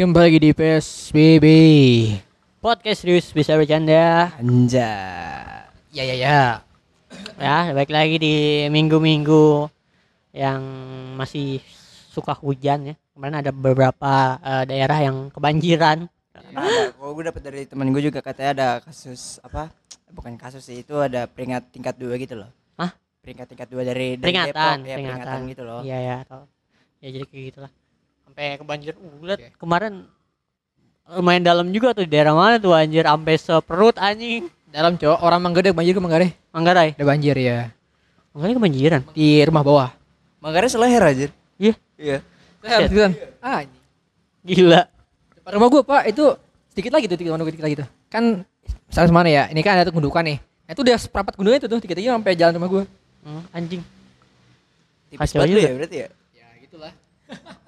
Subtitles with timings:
[0.00, 1.46] Kembali lagi di PSBB.
[2.56, 4.32] Podcast serius bisa bercanda.
[4.40, 5.68] Anjay.
[5.92, 6.40] Ya ya ya.
[7.36, 8.34] Ya, baik lagi di
[8.72, 9.68] minggu-minggu
[10.32, 10.64] yang
[11.20, 11.60] masih
[12.16, 12.94] suka hujan ya.
[13.12, 16.08] Kemarin ada beberapa eh, daerah yang kebanjiran.
[16.32, 16.96] Ada.
[16.96, 19.68] Gue dapet dari temen gue juga katanya ada kasus apa?
[20.16, 22.48] Bukan kasus sih, itu ada peringat tingkat dua gitu loh.
[22.80, 22.96] Hah?
[23.20, 24.96] Peringkat tingkat dua dari, dari Peringatan, Depok, ya, peringatan.
[24.96, 25.80] peringatan gitu loh.
[25.84, 26.48] Iya ya, tau.
[27.04, 27.72] Ya jadi kayak gitulah.
[28.30, 28.94] Sampai kebanjir.
[28.94, 30.06] Uh, liat kemarin
[31.10, 34.46] lumayan dalam juga tuh di daerah mana tuh anjir sampai seperut anjing.
[34.70, 36.30] Dalam cowok orang Manggede banjir ke Manggarai.
[36.54, 36.94] Manggarai.
[36.94, 37.74] Ada banjir ya.
[38.30, 39.02] Manggarai kebanjiran.
[39.10, 39.90] Di rumah bawah.
[40.38, 41.26] Makanya seleher aja.
[41.58, 42.18] Iya, Iya.
[42.86, 43.82] Bilang, ah, anjing.
[44.46, 44.86] gila.
[45.34, 46.24] depan rumah gua Pak itu
[46.70, 47.88] sedikit lagi tuh, sedikit, sedikit lagi tuh.
[48.06, 48.46] Kan
[48.86, 50.38] misalnya semana ya, ini kan ada tuh gundukan nih.
[50.38, 52.84] Nah, itu udah seperempat gundukan itu tuh, tiga-tiga sampai jalan rumah gua.
[53.26, 53.82] Hmm, anjing.
[55.10, 56.08] Tipis banget ya berarti ya.
[56.38, 56.92] Ya gitulah.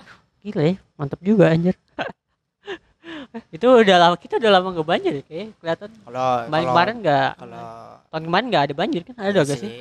[0.42, 1.78] Gila ya, mantap juga anjir.
[3.56, 7.30] itu udah lama kita udah lama gak banjir ya kayaknya kelihatan Kalau kemarin kemarin nggak
[7.40, 7.64] kalau
[8.12, 9.72] tahun kemarin nggak ada banjir kan ada gak sih sih.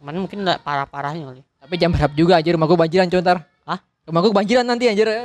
[0.00, 3.20] kemarin mungkin nggak parah parahnya kali Tapi jam berapa juga anjir, rumah gua banjiran coy
[3.20, 3.44] ntar.
[3.68, 3.78] Hah?
[4.08, 5.12] Rumah gua kebanjiran nanti anjir.
[5.12, 5.20] Ini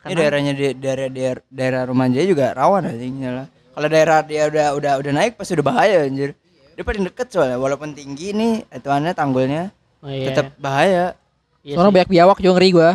[0.00, 3.46] Karena- daerahnya di daerah daerah, daerah rumah dia juga rawan anjingnya lah.
[3.76, 6.32] Kalau daerah dia udah udah udah naik pasti udah bahaya anjir.
[6.72, 9.68] Dia paling deket soalnya walaupun tinggi nih ituannya tanggulnya
[10.00, 10.32] oh, iya.
[10.32, 11.12] tetap bahaya.
[11.64, 11.96] Iya Soalnya sih.
[11.96, 12.90] banyak biawak juga ngeri gua.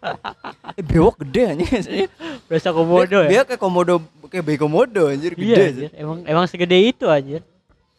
[0.70, 2.08] Eh bewok gede anjing.
[2.46, 3.94] berasa komodo ya Dia kayak komodo
[4.26, 5.64] kayak bayi komodo anjir iya gede.
[5.66, 5.90] anjir.
[5.94, 7.40] emang emang segede itu anjir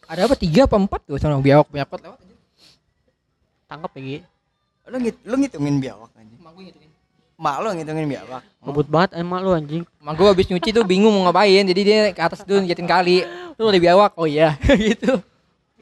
[0.04, 2.18] Ada apa tiga apa empat tuh sama biawak banyak banget lewat.
[2.18, 2.38] anjir.
[3.64, 4.16] tangkap lagi
[4.84, 6.38] Lu ngit lu ngitungin biawak anjing.
[6.38, 6.90] Emang gua ngitungin.
[7.34, 8.42] Mak lu ngitungin biawak.
[8.58, 11.98] kebut banget emang lu anjing Emang gua habis nyuci tuh bingung mau ngapain, jadi dia
[12.08, 13.22] ke atas tuh nyetin kali.
[13.54, 14.10] Tuh ada biawak.
[14.16, 14.58] Oh iya,
[14.90, 15.22] gitu.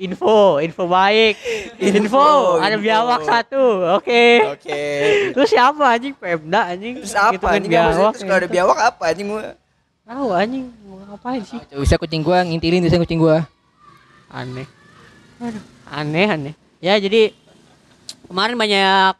[0.00, 1.36] Info info baik
[1.78, 2.24] info, Info,
[2.56, 2.82] ada info.
[2.82, 3.62] biawak satu
[3.94, 4.24] oke
[4.56, 4.82] Oke.
[5.30, 8.54] lu siapa anjing pemda anjing Terus apa anjing biawak, biawak terus kalau ada gitu.
[8.56, 9.46] biawak apa anjing gua?
[10.02, 13.44] tahu anjing mau ngapain sih Tuh, bisa kucing gua ngintilin bisa kucing gua.
[14.26, 14.64] aneh
[15.38, 17.30] Aduh, aneh aneh ya jadi
[18.24, 19.14] kemarin banyak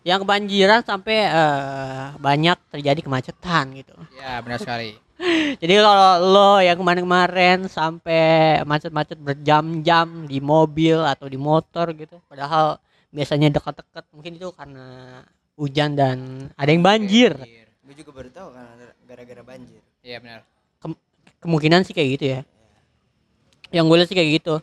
[0.00, 4.96] yang kebanjiran sampai eh, banyak terjadi kemacetan gitu Ya, benar sekali.
[5.60, 12.80] jadi kalau lo yang kemarin-kemarin sampai macet-macet berjam-jam di mobil atau di motor gitu padahal
[13.12, 15.20] biasanya dekat-dekat mungkin itu karena
[15.58, 17.36] hujan dan ada yang banjir.
[17.84, 18.66] Gua juga baru tahu kan
[19.04, 19.82] gara-gara banjir.
[20.00, 20.40] Iya, benar.
[20.78, 21.02] Kem-
[21.42, 22.40] kemungkinan sih kayak gitu ya.
[23.74, 24.54] Yang gue lihat sih kayak gitu.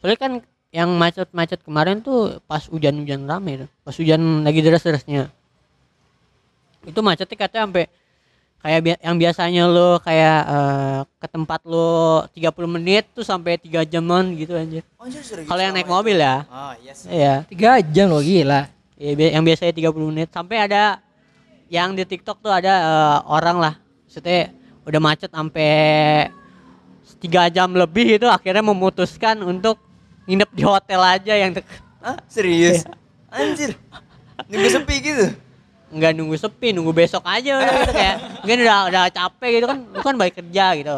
[0.00, 0.32] Soalnya kan
[0.72, 5.28] yang macet-macet kemarin tuh pas hujan-hujan rame tuh pas hujan lagi deras-derasnya.
[6.88, 7.84] Itu macetnya katanya sampai
[8.60, 11.88] kayak bi- yang biasanya lo kayak eh, ke tempat lo
[12.28, 15.08] 30 menit tuh sampai tiga jaman gitu anjir Oh,
[15.44, 15.92] kalau yang naik itu?
[15.92, 17.08] mobil ya Oh, iya sih.
[17.08, 18.68] iya Tiga jam loh gila.
[18.94, 21.00] Iya, bi- yang biasanya 30 menit sampai ada
[21.66, 23.74] yang di TikTok tuh ada eh, orang lah.
[24.04, 25.72] Maksudnya udah macet sampai
[27.16, 29.80] tiga jam lebih itu akhirnya memutuskan untuk
[30.24, 31.80] nginep di hotel aja yang deket.
[31.98, 32.16] Hah?
[32.26, 32.84] Serius?
[33.26, 33.72] Anjir.
[34.46, 35.26] Nunggu sepi gitu.
[35.90, 39.78] Nggak nunggu sepi, nunggu besok aja udah gitu kayak mungkin udah udah capek gitu kan,
[39.84, 40.96] lu kan balik kerja gitu.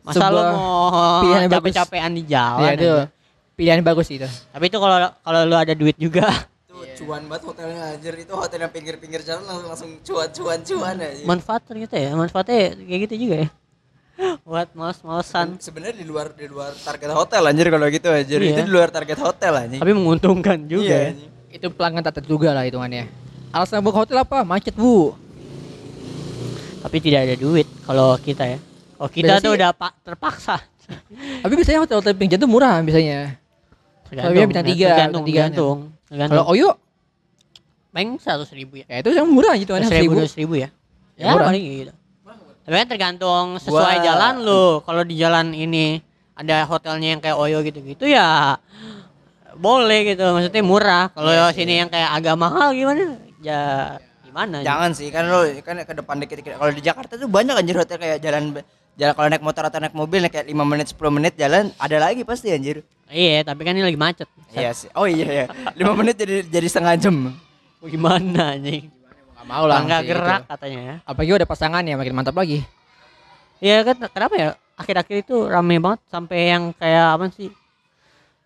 [0.00, 1.64] Masa Sebuah mau pilihan yang bagus.
[1.72, 2.60] capek-capean di jalan?
[2.60, 3.04] Iya, itu aja.
[3.52, 4.28] pilihan bagus itu.
[4.28, 6.28] Tapi itu kalau kalau lu ada duit juga,
[6.64, 10.94] Tuh cuan banget hotelnya anjir itu hotel yang pinggir-pinggir jalan langsung langsung cuan cuan cuan
[10.96, 11.24] aja.
[11.24, 13.48] manfaat ternyata ya, manfaatnya kayak gitu juga ya.
[14.48, 15.56] Buat males-malesan.
[15.56, 18.38] Sebenarnya di luar di luar target hotel anjir kalau gitu anjir.
[18.40, 18.52] Iya.
[18.56, 19.80] Itu di luar target hotel anjir.
[19.80, 21.28] tapi menguntungkan juga Iya, ya.
[21.50, 23.08] Itu pelanggan tak terduga lah hitungannya.
[23.50, 24.42] Alasan buka hotel apa?
[24.42, 25.14] Macet, Bu.
[26.80, 28.58] tapi tidak ada duit kalau kita ya.
[28.96, 30.56] Kalau kita Biasanya tuh sih- udah pak terpaksa.
[31.44, 33.36] Tapi biasanya hotel-hotel pinggir jalan tuh murah biasanya.
[34.08, 35.40] Kalau bintang tiga, tergantung bintang tiga.
[35.44, 36.70] tergantung Kalau tergantung Oyo,
[37.92, 38.86] paling seratus ribu ya.
[38.88, 40.16] Ya itu yang murah gitu kan seribu.
[40.16, 40.68] dua ribu ya?
[41.14, 41.46] Ya, ya murah.
[41.52, 41.92] paling gitu.
[42.64, 44.64] Tapi kan tergantung sesuai Gua- jalan lu.
[44.80, 46.00] Kalau di jalan ini
[46.32, 48.56] ada hotelnya yang kayak Oyo gitu-gitu ya
[49.52, 50.24] boleh gitu.
[50.24, 51.12] Maksudnya murah.
[51.12, 55.80] Kalau Iya sini yang kayak agak mahal gimana ya gimana Jangan sih kan lo kan
[55.80, 56.52] ke depan dikit dikit.
[56.54, 58.54] Kalau di Jakarta tuh banyak anjir hotel kayak jalan
[58.94, 61.96] jalan kalau naik motor atau naik mobil naik kayak 5 menit 10 menit jalan ada
[61.98, 62.84] lagi pasti anjir.
[63.10, 64.86] iya tapi kan ini lagi macet Iya sih.
[64.94, 65.46] Oh iya ya.
[65.74, 67.16] 5 menit jadi jadi setengah jam.
[67.82, 68.92] gimana anjing
[69.34, 69.80] Gak mau lah.
[69.80, 70.50] nggak gerak gitu.
[70.52, 72.60] katanya ya Apalagi udah pasangan ya makin mantap lagi.
[73.58, 77.50] Iya kan kenapa ya akhir-akhir itu rame banget sampai yang kayak apa sih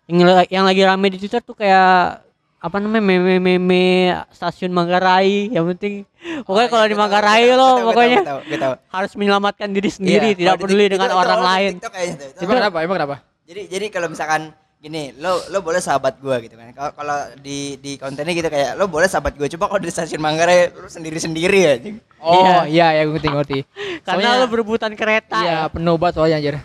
[0.07, 0.17] yang,
[0.49, 2.24] yang lagi rame di Twitter tuh kayak
[2.65, 3.85] apa namanya meme-meme
[4.31, 6.01] stasiun Manggarai yang penting
[6.41, 8.73] pokoknya Oh, kalau iya, di Manggarai tahu, lo pokoknya tahu, gua tahu.
[8.89, 11.93] harus menyelamatkan diri sendiri Iya, tidak peduli dengan itu- itu orang di lain TikTok.
[11.93, 12.77] Itu Emang kenapa?
[12.79, 13.15] Emang kenapa?
[13.45, 14.41] Jadi jadi kalau misalkan
[14.75, 18.73] gini lo lo boleh sahabat gua gitu kan kalau kalau di di kontennya gitu kayak
[18.73, 21.73] lo boleh sahabat gua coba kalau di stasiun Manggarai lo sendiri sendiri ya
[22.19, 23.59] Oh iya iya gue ngerti ngerti.
[24.05, 25.37] Karena Soalnya- lo berebutan kereta.
[25.39, 25.69] Iya ya.
[25.69, 26.55] penuh banget soalnya anjir.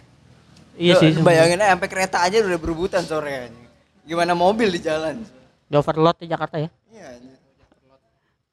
[0.74, 1.12] Iya Lo sih.
[1.20, 3.68] bayangin aja sampai kereta aja udah berebutan sore anjing.
[4.02, 5.20] gimana mobil di jalan
[5.70, 6.66] Di overload di Jakarta ya.
[6.90, 7.14] iya.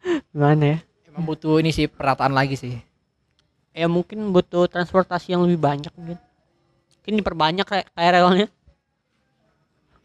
[0.32, 0.78] Gimana ya?
[1.10, 2.78] Emang butuh ini sih perataan lagi sih.
[3.74, 6.22] Ya mungkin butuh transportasi yang lebih banyak mungkin.
[7.02, 8.48] Mungkin diperbanyak kayak KRL-nya.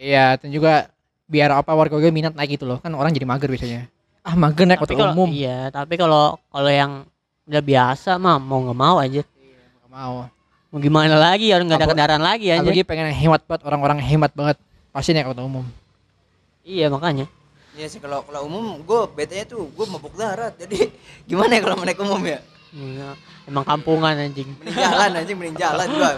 [0.00, 0.88] Iya dan juga
[1.28, 3.92] biar apa warga warga minat naik gitu loh kan orang jadi mager biasanya.
[4.24, 5.28] Ah mager naik Tapi kota umum.
[5.30, 7.04] iya, tapi kalau kalau yang
[7.46, 9.22] udah biasa mah mau nggak mau aja.
[9.22, 10.14] Nggak mau.
[10.72, 12.64] Mau gimana lagi orang nggak ada kendaraan lagi aja.
[12.64, 14.56] Apalagi pengen hemat banget orang-orang hemat banget
[14.90, 15.68] pasti naik kota umum.
[16.62, 17.26] Iya makanya.
[17.72, 20.92] Iya sih kalau kalau umum gue bete nya tuh gue mabuk darat jadi
[21.28, 22.38] gimana ya kalau naik umum ya
[22.72, 23.12] Iya,
[23.44, 24.48] emang kampungan anjing.
[24.56, 26.10] mending jalan anjing mending jalan gua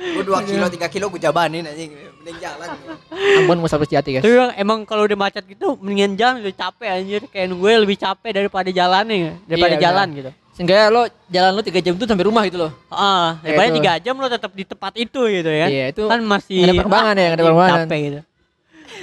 [0.00, 2.68] gue dua kilo tiga kilo gue jabanin anjing mending jalan
[3.10, 4.22] Ambon mau sampai sejati guys.
[4.22, 7.20] Tapi emang, emang kalau udah macet gitu mendingan jalan lebih capek anjir.
[7.26, 10.30] Kayak gue lebih capek daripada jalannya daripada Iya, jalan gitu.
[10.50, 12.72] Seenggaknya lo jalan lo 3 jam tuh sampai rumah gitu loh.
[12.88, 13.76] Ah, Ya, daripada itu.
[13.76, 15.66] tiga jam lo tetap di tempat itu gitu ya.
[15.68, 17.80] Iya, itu kan masih ada perkembangan ya, nggak ada perkembangan.
[17.84, 18.20] Capek gitu.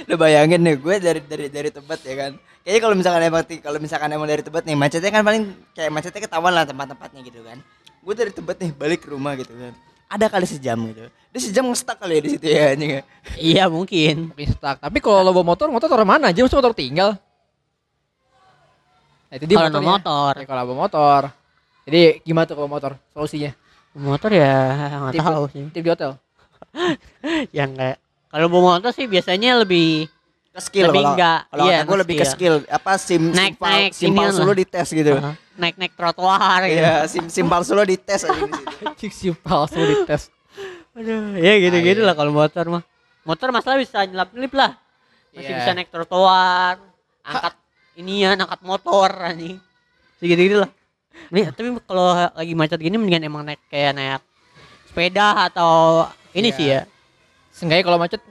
[0.06, 3.78] Lo bayangin nih gue dari dari dari tebet ya kan kayaknya kalau misalkan emang kalau
[3.82, 5.42] misalkan emang dari tebet nih macetnya kan paling
[5.74, 7.58] kayak macetnya ketahuan lah tempat-tempatnya gitu kan
[8.04, 9.74] gue dari tebet nih balik ke rumah gitu kan
[10.08, 13.02] ada kali sejam gitu dia sejam ngestak kali ya di situ ya anjing ya
[13.36, 14.32] Iya mungkin.
[14.48, 14.80] Stuck.
[14.80, 16.40] Tapi kalau lo bawa motor, motor taruh mana aja?
[16.40, 17.20] Motor tinggal?
[19.28, 21.22] Nah, itu dia Kalau motor, Ya, kalau bawa motor.
[21.84, 22.92] Jadi gimana tuh kalau motor?
[23.12, 23.52] Solusinya?
[23.98, 24.52] motor ya
[25.10, 25.64] nggak tahu sih.
[25.74, 26.16] Tip di hotel.
[27.56, 27.98] Yang kayak
[28.28, 30.06] kalau bawa motor sih biasanya lebih
[30.48, 32.54] ke skill Lebih kalau enggak, kalau iya, ke lebih ke skill.
[32.66, 34.46] apa sim Naik- sim, pal, naik sim inian palsu lah.
[34.46, 36.78] lo dites gitu uh, naik-naik trotoar gitu.
[36.78, 38.84] Iya, sim sim palsu lo dites aja di situ.
[39.00, 40.28] Ciksi palsu di tes.
[40.92, 42.08] Aduh, ya gitu-gitu Ah, iya.
[42.10, 42.82] lah kalau motor mah.
[43.22, 44.72] Motor masalah bisa nyelap-nyelip lah.
[45.30, 45.58] Masih Iya.
[45.58, 46.74] bisa naik trotoar,
[47.22, 47.54] angkat
[47.94, 49.62] inian, angkat motor anjing.
[50.18, 50.70] Segitu-gitu lah.
[51.30, 54.22] Nih, tapi kalau lagi macet gini mendingan emang naik kayak naik
[54.86, 56.02] sepeda atau
[56.32, 56.56] ini Iya.
[56.56, 56.80] sih ya.
[57.58, 58.22] Seenggaknya kalau macet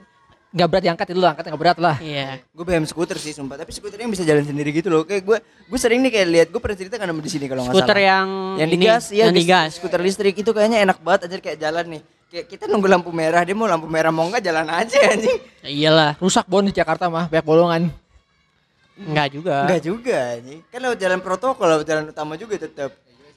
[0.48, 1.96] nggak berat diangkat itu lah, angkatnya nggak berat lah.
[2.00, 2.40] Iya.
[2.50, 5.04] Gue BM skuter sih sumpah, tapi skuternya bisa jalan sendiri gitu loh.
[5.04, 7.76] Kayak gue gue sering nih kayak lihat gue pernah cerita kan di sini kalau nggak
[7.76, 7.84] salah.
[7.84, 8.26] Skuter yang
[8.56, 9.76] yang ini, digas iya yang digas.
[9.76, 13.40] skuter listrik itu kayaknya enak banget aja kayak jalan nih kayak kita nunggu lampu merah
[13.40, 17.08] dia mau lampu merah mau enggak jalan aja anjing Ya iyalah, Rusak bon di Jakarta
[17.08, 17.82] mah, banyak bolongan.
[18.98, 19.56] enggak juga.
[19.64, 22.90] enggak juga anjing kan lewat jalan protokol lewat jalan utama juga tetap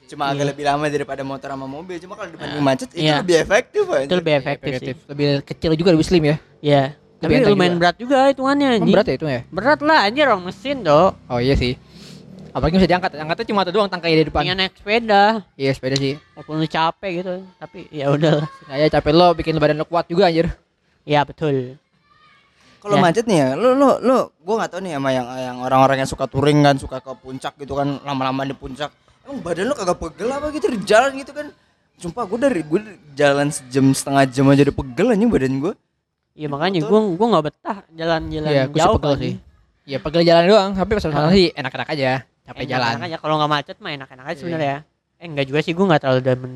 [0.06, 3.20] cuma agak lebih lama daripada motor sama mobil cuma kalau dibanding macet itu Iya.
[3.20, 4.94] lebih efektif Itu anjing lebih efektif sih.
[5.06, 6.36] Lebih kecil juga lebih slim ya.
[6.60, 6.82] Iya.
[7.16, 7.80] Tapi lumayan juga.
[7.80, 8.92] berat juga hitungannya anjing.
[8.92, 9.40] berat ya itu ya?
[9.48, 11.14] Berat lah anjir orang mesin dong.
[11.26, 11.78] Oh iya sih.
[12.52, 14.44] Apalagi bisa diangkat, angkatnya cuma ada doang tangkainya di depan.
[14.44, 16.20] Pengen naik sepeda, Iya sepeda sih.
[16.36, 17.34] walaupun lu capek gitu.
[17.56, 18.44] Tapi ya udah.
[18.66, 20.52] Kayak capek lo bikin badan lo kuat juga anjir.
[21.02, 21.78] Ya betul.
[22.76, 23.02] kalau Ya.
[23.04, 26.10] macet nih ya lu lu lu gue nggak tahu nih sama yang yang orang-orang yang
[26.10, 28.90] suka touring kan suka ke puncak gitu kan lama-lama di puncak
[29.24, 31.46] emang badan lu kagak pegel apa gitu di jalan gitu kan
[31.94, 32.80] sumpah gue dari gue
[33.12, 35.74] jalan sejam setengah jam aja udah pegel anjing badan gue
[36.32, 39.20] Iya makanya gua gua nggak betah jalan-jalan Iya, gue sih jauh pegel kan.
[39.20, 39.34] sih.
[39.84, 42.10] Iya pegel jalan doang, tapi pas sana sih enak-enak aja.
[42.48, 42.92] Capek jalan.
[42.96, 44.40] Enak aja kalau nggak macet mah enak-enak aja Iya.
[44.40, 44.76] sebenarnya.
[45.20, 46.52] Eh enggak juga sih gua nggak terlalu demen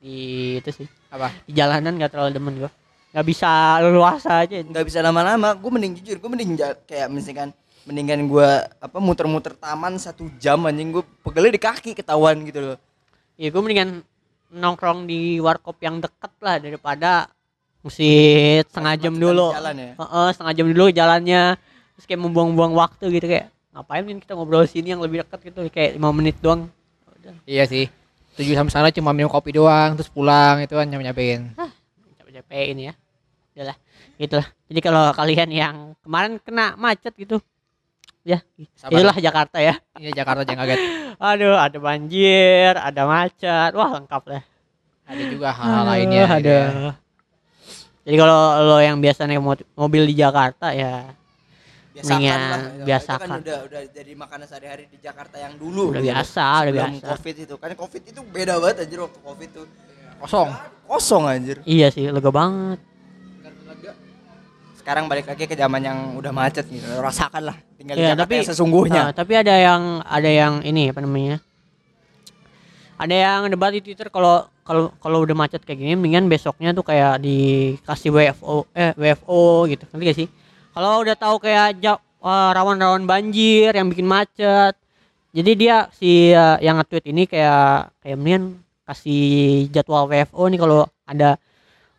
[0.00, 0.14] di
[0.56, 0.86] itu sih.
[1.12, 1.28] Apa?
[1.44, 2.70] Di jalanan nggak terlalu demen gua.
[3.12, 3.50] Nggak bisa
[3.84, 4.56] leluasa aja.
[4.56, 6.50] nggak bisa lama-lama gue mending jujur gue mending
[6.88, 7.52] kayak misalkan
[7.90, 12.78] mendingan gue apa muter-muter taman satu jam anjing gue pegelnya di kaki ketahuan gitu loh
[13.40, 14.04] Iya gua mendingan
[14.52, 17.32] nongkrong di warkop yang deket lah daripada
[17.80, 18.12] mesti
[18.68, 19.56] setengah jam dulu.
[19.56, 21.42] jalan ya Heeh, setengah jam dulu jalannya.
[21.96, 25.64] Terus kayak membuang-buang waktu gitu kayak ngapain mungkin kita ngobrol sini yang lebih dekat gitu
[25.72, 26.68] kayak lima menit doang.
[27.16, 27.32] Udah.
[27.48, 27.88] Iya sih.
[28.36, 31.56] Tujuh sampai sana cuma minum kopi doang, terus pulang itu kan nyampe nyampein.
[32.20, 32.94] capek-capek ini ya
[33.56, 33.76] udahlah
[34.20, 37.42] gitulah jadi kalau kalian yang kemarin kena macet gitu
[38.22, 38.38] ya
[38.74, 38.94] Sabar.
[38.94, 40.80] itulah Jakarta ya Ini Jakarta jangan kaget.
[41.30, 44.42] aduh ada banjir ada macet wah lengkap lah
[45.04, 46.24] Ada juga hal-hal lainnya.
[46.24, 46.92] Aduh, gitu ya.
[48.00, 51.10] jadi kalau lo yang biasa naik mo- mobil di Jakarta ya
[51.90, 53.26] biasakan lah itu biasakan.
[53.26, 56.08] kan udah udah jadi makanan sehari-hari di Jakarta yang dulu udah gitu.
[56.08, 59.66] biasa udah biasa covid itu kan covid itu beda banget anjir waktu covid tuh
[60.18, 60.48] Kosong.
[60.86, 62.78] kosong anjir iya sih lega banget
[64.76, 69.02] sekarang balik lagi ke zaman yang udah macet gitu rasakan lah tinggal Jakarta tapi sesungguhnya
[69.08, 71.40] Ah, tapi ada yang ada yang ini apa namanya?
[73.00, 76.84] Ada yang debat di Twitter kalau kalau kalau udah macet kayak gini mendingan besoknya tuh
[76.84, 79.88] kayak dikasih WFO eh WFO gitu.
[79.88, 80.28] Ngerti gak sih?
[80.76, 84.76] Kalau udah tahu kayak eh, rawan-rawan banjir yang bikin macet.
[85.32, 90.84] Jadi dia si eh, yang nge-tweet ini kayak kayak mendingan kasih jadwal WFO nih kalau
[91.08, 91.40] ada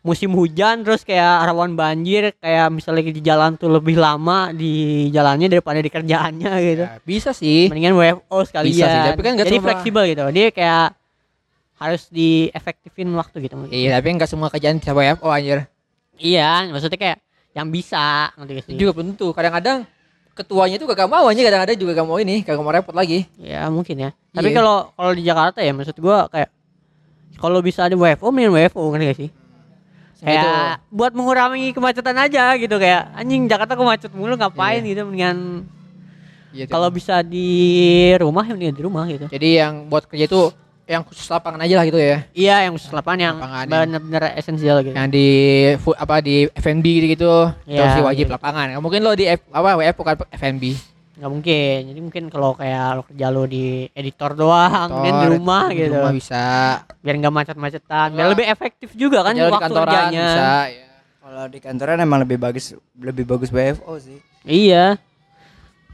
[0.02, 4.72] musim hujan terus kayak rawan banjir kayak misalnya di jalan tuh lebih lama di
[5.08, 7.66] jalannya daripada di kerjaannya gitu Ya, bisa sih.
[7.66, 10.86] mendingan WFO sekalian Bisa sih, tapi kan nggak jadi semua- fleksibel gitu dia kayak
[11.76, 15.70] harus diefektifin waktu gitu Iya, tapi nggak semua kerjaan bisa WFO anjir.
[16.14, 17.18] iya maksudnya kayak
[17.52, 19.26] yang bisa ngerti gak sih Juga tentu.
[19.30, 19.84] Kadang-kadang
[20.32, 23.28] ketuanya itu gak mau anjir, kadang-kadang juga gak mau ini, gak mau repot lagi.
[23.36, 24.56] ya mungkin ya tapi Iya.
[24.56, 26.50] kalau kalau di Jakarta ya maksud gua kayak
[27.36, 29.30] kalau bisa ada WFO mending WFO ngerti gak sih
[30.22, 34.88] kayak buat mengurangi kemacetan aja gitu kayak anjing Jakarta kok macet mulu ngapain Iya.
[34.88, 35.38] gitu mendingan
[36.52, 36.72] Iya, tuh.
[36.72, 37.48] kalau bisa di
[38.16, 40.42] rumah ya mendingan di rumah gitu jadi yang buat kerja itu
[40.82, 42.26] yang khusus lapangan aja lah gitu ya.
[42.34, 45.26] iya yang khusus lapangan yang benar-benar esensial gitu Yang di
[45.94, 46.50] apa di
[47.08, 47.32] gitu,
[47.64, 48.34] Iya, terus sih wajib iya.
[48.34, 48.66] lapangan.
[48.82, 50.74] Mungkin lo di F, apa WF bukan F&B.
[51.22, 55.64] Nggak mungkin jadi mungkin kalau kayak lo kerja lo di editor doang kemudian di rumah
[55.70, 56.44] di gitu rumah bisa.
[56.98, 58.32] biar nggak macet-macetan biar Wah.
[58.34, 60.50] lebih efektif juga kan Kerja di waktu kantoran kerjanya bisa.
[60.66, 60.90] Ya.
[61.22, 64.18] Kalau di kantoran emang lebih bagus lebih bagus WFO sih.
[64.42, 64.98] iya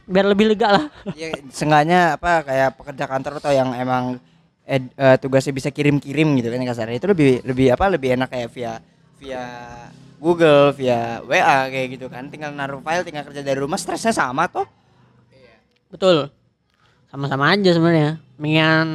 [0.08, 4.16] biar lebih lega lah ya seenggaknya apa kayak pekerja kantor atau yang emang
[4.64, 8.49] ed- eh, tugasnya bisa kirim-kirim gitu kan kasarnya itu lebih lebih apa lebih enak kayak
[8.49, 8.73] via
[9.20, 9.44] via
[10.16, 14.49] Google via WA kayak gitu kan tinggal naruh file tinggal kerja dari rumah stresnya sama
[14.49, 14.64] toh
[15.88, 16.28] betul
[17.07, 18.88] sama-sama aja sebenarnya mendingan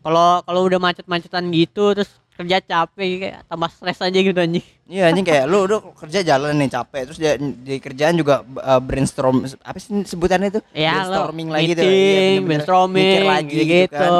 [0.00, 5.06] kalau kalau udah macet-macetan gitu terus kerja capek kayak tambah stres aja gitu anjing iya
[5.06, 7.28] anjing kayak lu udah kerja jalan nih capek terus di,
[7.62, 11.86] di kerjaan juga eh, brainstorm apa sih sebutannya itu ya lo brainstorming lagi tuh Iya,
[11.86, 12.48] meeting, bener-bener.
[12.48, 14.10] brainstorming Mikir lagi gitu, gitu kan.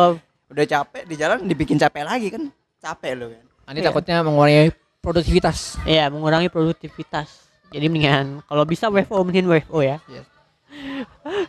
[0.52, 2.42] udah capek di jalan dibikin capek lagi kan
[2.78, 3.86] capek lu kan Nanti Iya.
[3.88, 5.78] takutnya mengurangi produktivitas.
[5.82, 7.30] Iya, mengurangi produktivitas.
[7.70, 10.02] Jadi mendingan kalau bisa WFO mending WFO ya.
[10.06, 10.26] Yes.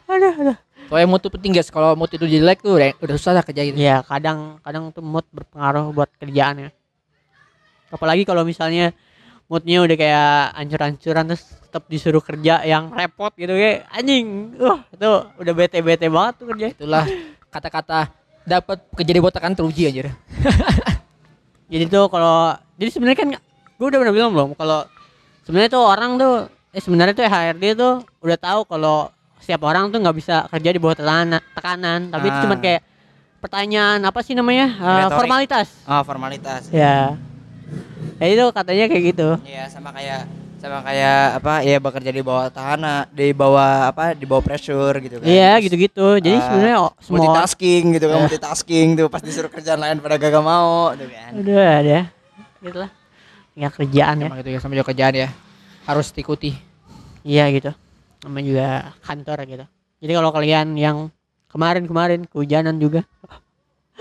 [0.07, 0.57] Aduh, aduh.
[0.91, 1.71] Soalnya mood tuh penting guys.
[1.71, 3.77] Kalau mood itu jelek tuh udah, udah susah lah kerja gitu.
[3.79, 6.69] Iya, kadang kadang tuh mood berpengaruh buat kerjaan ya.
[7.93, 8.91] Apalagi kalau misalnya
[9.47, 14.57] moodnya udah kayak ancur-ancuran terus tetap disuruh kerja yang repot gitu kayak anjing.
[14.57, 16.65] Wah, itu udah bete-bete banget tuh kerja.
[16.73, 17.05] Itulah
[17.53, 18.09] kata-kata
[18.43, 20.11] dapat kerja di botakan teruji anjir.
[21.73, 23.29] Jadi tuh kalau jadi sebenarnya kan
[23.79, 24.85] gue udah pernah bilang belum kalau
[25.41, 26.35] sebenarnya tuh orang tuh
[26.73, 30.79] eh sebenarnya tuh HRD tuh udah tahu kalau setiap orang tuh nggak bisa kerja di
[30.81, 31.99] bawah tekanan, tekanan.
[32.09, 32.41] Tapi itu Ah.
[32.41, 32.81] cuma kayak
[33.37, 34.67] pertanyaan apa sih namanya?
[34.73, 35.13] Retorik.
[35.13, 35.67] formalitas.
[35.85, 36.61] Oh formalitas.
[36.71, 37.13] Ya.
[38.17, 39.29] Ya itu katanya kayak gitu.
[39.43, 40.25] Iya sama kayak
[40.57, 45.19] sama kayak apa ya bekerja di bawah tahanan di bawah apa di bawah pressure gitu
[45.19, 45.27] kan.
[45.27, 46.07] Iya Terus, gitu-gitu.
[46.23, 48.23] Jadi ah, sebenarnya oh, semua multitasking gitu kan Eh.
[48.25, 51.31] multitasking tuh pas disuruh kerjaan lain pada gak mau tuh kan.
[51.35, 51.99] Udah ada.
[52.63, 52.89] Gitu lah.
[53.53, 54.27] Ya kerjaan ya.
[54.39, 55.29] Gitu ya sama juga kerjaan ya.
[55.83, 56.55] Harus diikuti.
[57.23, 57.71] Iya gitu.
[58.23, 58.67] Namanya juga
[59.03, 59.65] kantor gitu.
[60.03, 60.97] Jadi kalau kalian yang
[61.51, 63.03] kemarin-kemarin kehujanan juga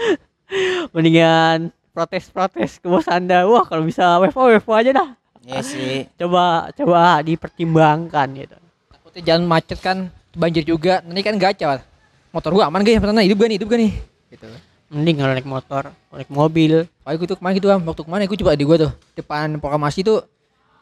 [0.95, 3.45] mendingan protes-protes ke bos Anda.
[3.45, 5.09] Wah, kalau bisa WFO WFO aja dah.
[5.43, 8.57] Iya sih Coba coba dipertimbangkan gitu.
[8.91, 11.03] Takutnya jalan macet kan, banjir juga.
[11.03, 11.83] Nanti kan gacor.
[12.33, 13.01] Motor gua aman gak ya?
[13.03, 13.57] Pertanyaan hidup gak nih?
[13.61, 13.93] Hidup gak nih?
[14.33, 14.47] Gitu.
[14.93, 16.73] Mending kalau naik motor, naik mobil.
[17.05, 17.81] Kayak gitu kemarin gitu Am.
[17.85, 20.25] waktu kemarin gue coba di gua tuh depan proklamasi tuh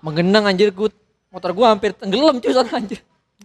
[0.00, 0.88] menggenang anjir gue
[1.30, 3.00] motor gua hampir tenggelam cuy sana anjir.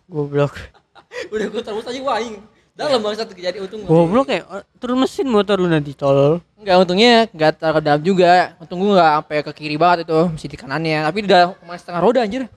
[0.09, 0.57] Goblok.
[1.33, 2.41] Udah gue terus aja wah aing.
[2.75, 3.87] Dalam bangsat terjadi untung.
[3.87, 6.43] Goblok ya, eh, turun mesin motor lu nanti tol.
[6.59, 8.33] Enggak untungnya enggak terlalu dalam juga.
[8.59, 10.99] Untung gua enggak sampai ke kiri banget itu, masih di kanannya.
[11.07, 12.51] Tapi udah cuma setengah roda anjir.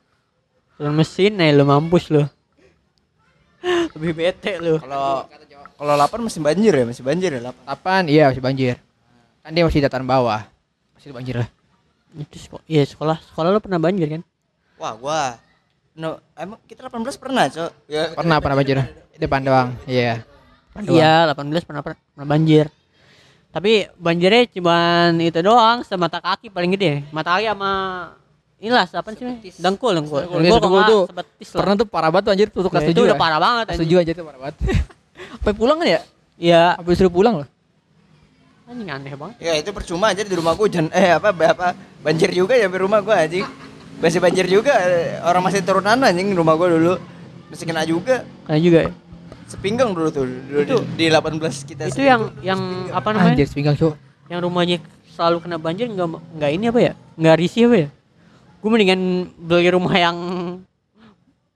[0.75, 2.27] Turun mesin, nah lu mampus lu.
[3.95, 4.79] Lebih bete lu.
[4.83, 5.27] kalau
[5.79, 8.75] kalau 8 masih banjir ya masih banjir ya 8 Tapan iya masih banjir.
[9.47, 10.43] Kan dia masih dataran bawah.
[10.99, 11.49] Masih banjir lah.
[12.17, 14.23] Itu sekolah, iya sekolah, sekolah lu pernah banjir kan?
[14.79, 15.23] wah gua
[15.93, 18.79] no emang kita 18 pernah cok ya Pernah pernah banjir.
[19.19, 19.69] Depan doang.
[19.83, 20.23] Iya.
[20.79, 22.71] Iya, 18 pernah pernah banjir.
[23.51, 27.03] Tapi banjirnya cuman itu doang, semata kaki paling gede.
[27.11, 27.73] Mata kaki sama
[28.63, 29.27] inilah apa sih?
[29.59, 30.23] Dengkul, dengkul.
[30.23, 31.59] Dengkul, dengkul tuh sebetis lah.
[31.67, 33.23] Pernah tuh parah banget tuh anjir tuh kelas Ya, itu 7 udah ya.
[33.27, 33.83] parah banget Kelas.
[33.83, 34.57] 7 anjir tuh parah banget.
[35.43, 36.01] Sampai pulang kan ya?
[36.39, 37.49] Iya, Sampai disuruh pulang loh.
[38.69, 39.37] Anjing aneh banget.
[39.41, 42.77] ya itu percuma aja di rumah gua hujan eh apa apa banjir juga ya di
[42.77, 43.45] rumah gua anjing
[43.99, 46.95] masih banjir juga eh, orang masih turunan anjing rumah gua dulu
[47.49, 48.93] masih kena juga Karena juga ya.
[49.49, 52.61] sepinggang dulu tuh dulu Itu- di, di 18 kita Itu yang yang
[52.93, 53.33] apa namanya?
[53.33, 53.97] Anjir sepinggang cuk.
[54.29, 54.77] Yang rumahnya
[55.09, 56.93] selalu kena banjir enggak enggak ini apa ya?
[57.17, 57.89] Enggak risih apa ya?
[58.61, 59.01] Gue mendingan
[59.41, 60.17] beli rumah yang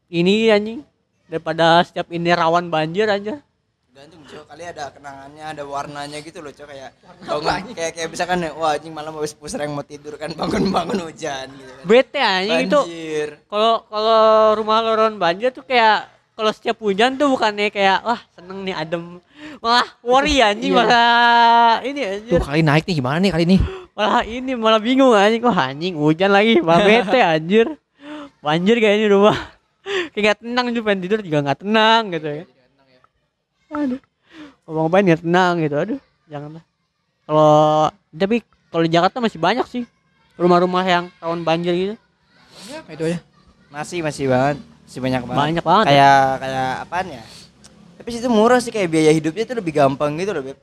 [0.08, 0.80] ini anjing
[1.28, 3.44] daripada setiap ini rawan banjir aja.
[3.92, 4.44] Gantung cok.
[4.48, 6.64] Kali ada kenangannya ada warnanya gitu loh cok.
[6.64, 6.90] Kayak
[7.22, 11.52] bangun kayak kayak misalkan wah anjing malam habis pusreng mau tidur kan bangun bangun hujan
[11.52, 11.70] gitu.
[11.70, 12.80] Kan Bete anjing itu
[13.46, 14.22] kalau kalau
[14.56, 18.72] rumah lo rawan banjir tuh kayak kalau setiap hujan tuh bukannya kayak wah seneng nih
[18.74, 19.20] adem.
[19.60, 20.80] Malah worry anjing Iya.
[20.80, 23.58] malah ini anjir Tuh kali naik nih gimana nih kali ini?
[23.92, 25.44] malah ini malah bingung anjing.
[25.44, 27.66] Wah anjing hujan lagi malah bete anjir.
[28.40, 29.36] Banjir kayaknya rumah.
[30.16, 32.44] Kayak gak tenang juga pengen tidur juga nggak tenang gitu ya
[33.72, 34.00] aduh
[34.68, 36.62] ngomong apa nggak tenang gitu aduh janganlah
[37.24, 38.36] kalau tapi
[38.68, 39.84] kalau di Jakarta masih banyak sih
[40.36, 41.94] rumah-rumah yang rawan banjir gitu
[42.88, 43.18] Itu aja.
[43.72, 44.56] Masih masih banget.
[44.84, 45.40] Masih banyak banget.
[45.40, 45.92] banyak banget ya.
[45.92, 47.22] Kayak kayak apaan ya?
[47.96, 50.58] Tapi situ murah sih kayak biaya hidupnya tuh lebih gampang gitu loh, Beb.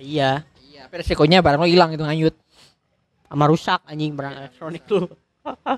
[0.00, 2.34] iya Iya, tapi resikonya barang lo hilang itu nganyut.
[3.28, 5.04] sama rusak anjing barang elektronik tuh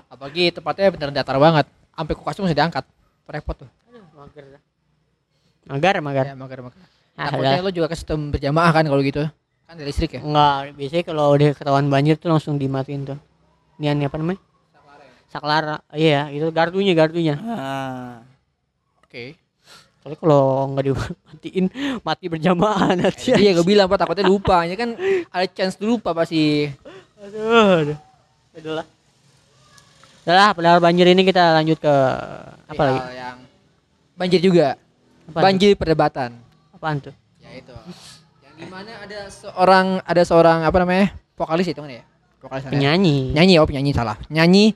[0.07, 1.67] Apalagi tempatnya beneran datar banget.
[1.91, 2.83] Sampai kulkas tuh masih diangkat.
[3.27, 3.69] Repot tuh.
[3.91, 4.61] aduh mager dah.
[5.71, 6.79] Magar magar Ya, mager mager.
[7.15, 9.23] Ah, Takutnya lo juga ke sistem berjamaah kan kalau gitu.
[9.67, 10.21] Kan dari listrik ya.
[10.21, 13.19] Enggak, biasanya kalau udah ketahuan banjir tuh langsung dimatiin tuh.
[13.79, 14.39] Nian apa namanya?
[15.31, 15.79] Saklara.
[15.95, 17.39] Iya, itu gardunya gardunya.
[17.39, 18.19] Ah.
[19.07, 19.39] Oke.
[20.03, 21.65] Soalnya kalau nggak dimatiin
[22.07, 23.31] mati berjamaah nanti.
[23.31, 24.67] Jadi ya gue bilang pak takutnya lupa.
[24.67, 24.97] Ini kan
[25.31, 26.67] ada chance lupa pasti.
[27.21, 27.97] Aduh, aduh.
[28.59, 28.87] Udah lah.
[30.21, 31.95] Udah lah, padahal banjir ini kita lanjut ke
[32.67, 32.99] apa lagi?
[33.15, 33.37] Yang
[34.17, 34.67] banjir juga.
[35.31, 36.35] Apaan banjir perdebatan.
[36.35, 36.75] tuh?
[36.75, 37.15] Apaan tuh?
[37.39, 37.71] Ya itu.
[38.43, 42.03] yang di mana ada seorang ada seorang apa namanya vokalis itu kan ya.
[42.43, 42.71] Vokalis ya?
[42.75, 43.31] Penyanyi.
[43.31, 44.75] nyanyi oh penyanyi salah nyanyi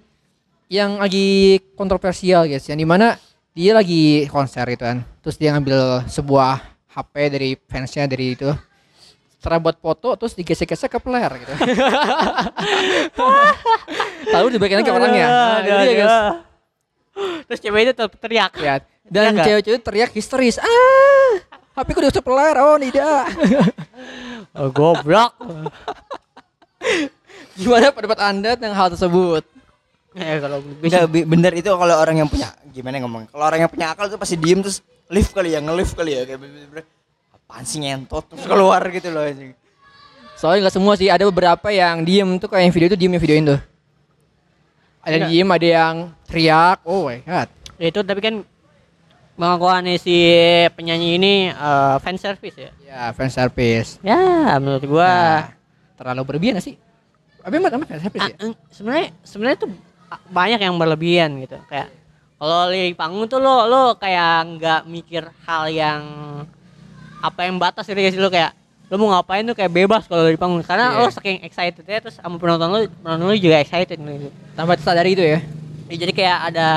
[0.72, 3.22] yang lagi kontroversial guys yang di mana
[3.54, 6.58] dia lagi konser gitu kan terus dia ngambil sebuah
[6.90, 8.50] HP dari fansnya dari itu
[9.38, 11.54] setelah buat foto terus digesek-gesek ke player gitu
[14.34, 16.18] lalu dibalikin lagi ke orangnya nah, itu dia guys
[17.48, 18.52] Terus cewek itu teriak.
[18.60, 18.76] ya
[19.08, 19.46] dan nggak?
[19.46, 21.34] cewek-cewek teriak histeris ah
[21.76, 23.26] HP ku diusap player oh tidak
[24.56, 25.36] Oh, goblok.
[27.56, 29.44] gimana pendapat anda tentang hal tersebut
[30.12, 33.28] ya kalau gue sih Enggak, bi- bener itu kalau orang yang punya gimana ngomong?
[33.28, 36.24] Kalau orang yang punya akal tuh pasti diem terus lift kali ya, nge-lift kali ya
[36.24, 36.40] kayak
[37.36, 39.52] apaan sih ngentot terus keluar gitu loh anjing.
[40.36, 43.24] Soalnya nggak semua sih, ada beberapa yang diem tuh kayak yang video itu diem yang
[43.24, 43.60] videoin tuh.
[45.00, 45.32] Ada yang Enggak.
[45.32, 45.96] diem, ada yang
[46.26, 46.78] teriak.
[46.84, 47.48] Oh my god.
[47.76, 48.36] Ya itu tapi kan
[49.36, 50.16] pengakuannya si
[50.72, 52.72] penyanyi ini eh, fan service ya.
[52.82, 54.00] Ya fan service.
[54.02, 54.16] Ya
[54.58, 55.44] menurut gua Nah,
[55.96, 56.76] terlalu berlebihan sih?
[57.40, 58.36] Apa emang fan service ah, ya?
[58.42, 59.70] eng- sebenarnya sebenarnya tuh
[60.08, 61.92] ah, banyak yang berlebihan gitu kayak
[62.36, 66.02] kalau di panggung tuh lo lo kayak nggak mikir hal yang
[67.20, 68.52] apa yang batas gitu sih lo kayak
[68.86, 71.00] lo mau ngapain tuh kayak bebas kalau di panggung karena Iya.
[71.00, 75.12] lo saking excited ya terus sama penonton lo penonton lo juga excited gitu Tanpa sadari
[75.12, 75.40] itu ya.
[75.86, 76.68] Ya, jadi kayak ada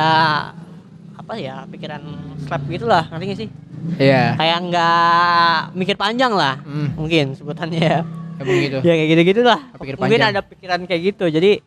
[1.29, 2.01] apa ya pikiran
[2.41, 3.51] slap gitu lah ngerti gak sih
[3.95, 4.33] Iya.
[4.35, 7.99] kayak nggak mikir panjang lah Hmm, mungkin sebutannya ya
[8.39, 8.79] emang gitu.
[8.87, 10.31] ya kayak gitu gitu lah Pikir mungkin panjang.
[10.31, 11.61] ada pikiran kayak gitu jadi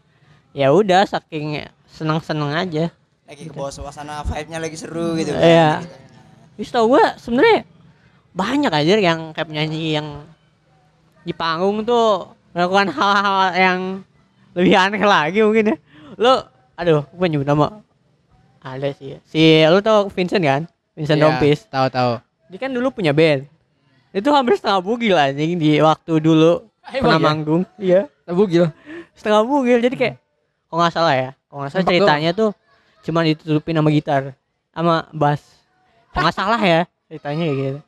[0.51, 2.89] ya udah saking seneng seneng aja
[3.23, 5.39] Lagi ke bawah suasana vibe-nya lagi seru gitu kan.
[5.39, 5.69] Iya.
[5.79, 5.95] Gitu.
[6.57, 7.63] Terus tau gua sebenarnya
[8.31, 10.25] banyak aja yang kayak penyanyi yang
[11.21, 13.79] di panggung tuh melakukan hal-hal yang
[14.51, 15.77] lebih aneh lagi mungkin ya
[16.17, 16.43] lo
[16.73, 17.79] aduh gue nyebut nama
[18.61, 19.19] ada sih ya.
[19.23, 20.61] si lu tau Vincent kan
[20.93, 22.21] Vincent Iya, Rompis Tahu-tahu.
[22.47, 23.45] dia kan dulu punya band
[24.11, 27.23] itu hampir setengah bugil anjing di waktu dulu Emang pernah ya?
[27.23, 28.67] manggung iya Bugil.
[29.13, 30.15] setengah bugil jadi kayak
[30.67, 32.49] kalau nggak salah ya kalau nggak salah Sempak ceritanya tuh
[33.01, 34.21] cuma ditutupin sama gitar
[34.69, 35.41] sama bass
[36.09, 37.81] kalau nggak salah ya ceritanya kayak gitu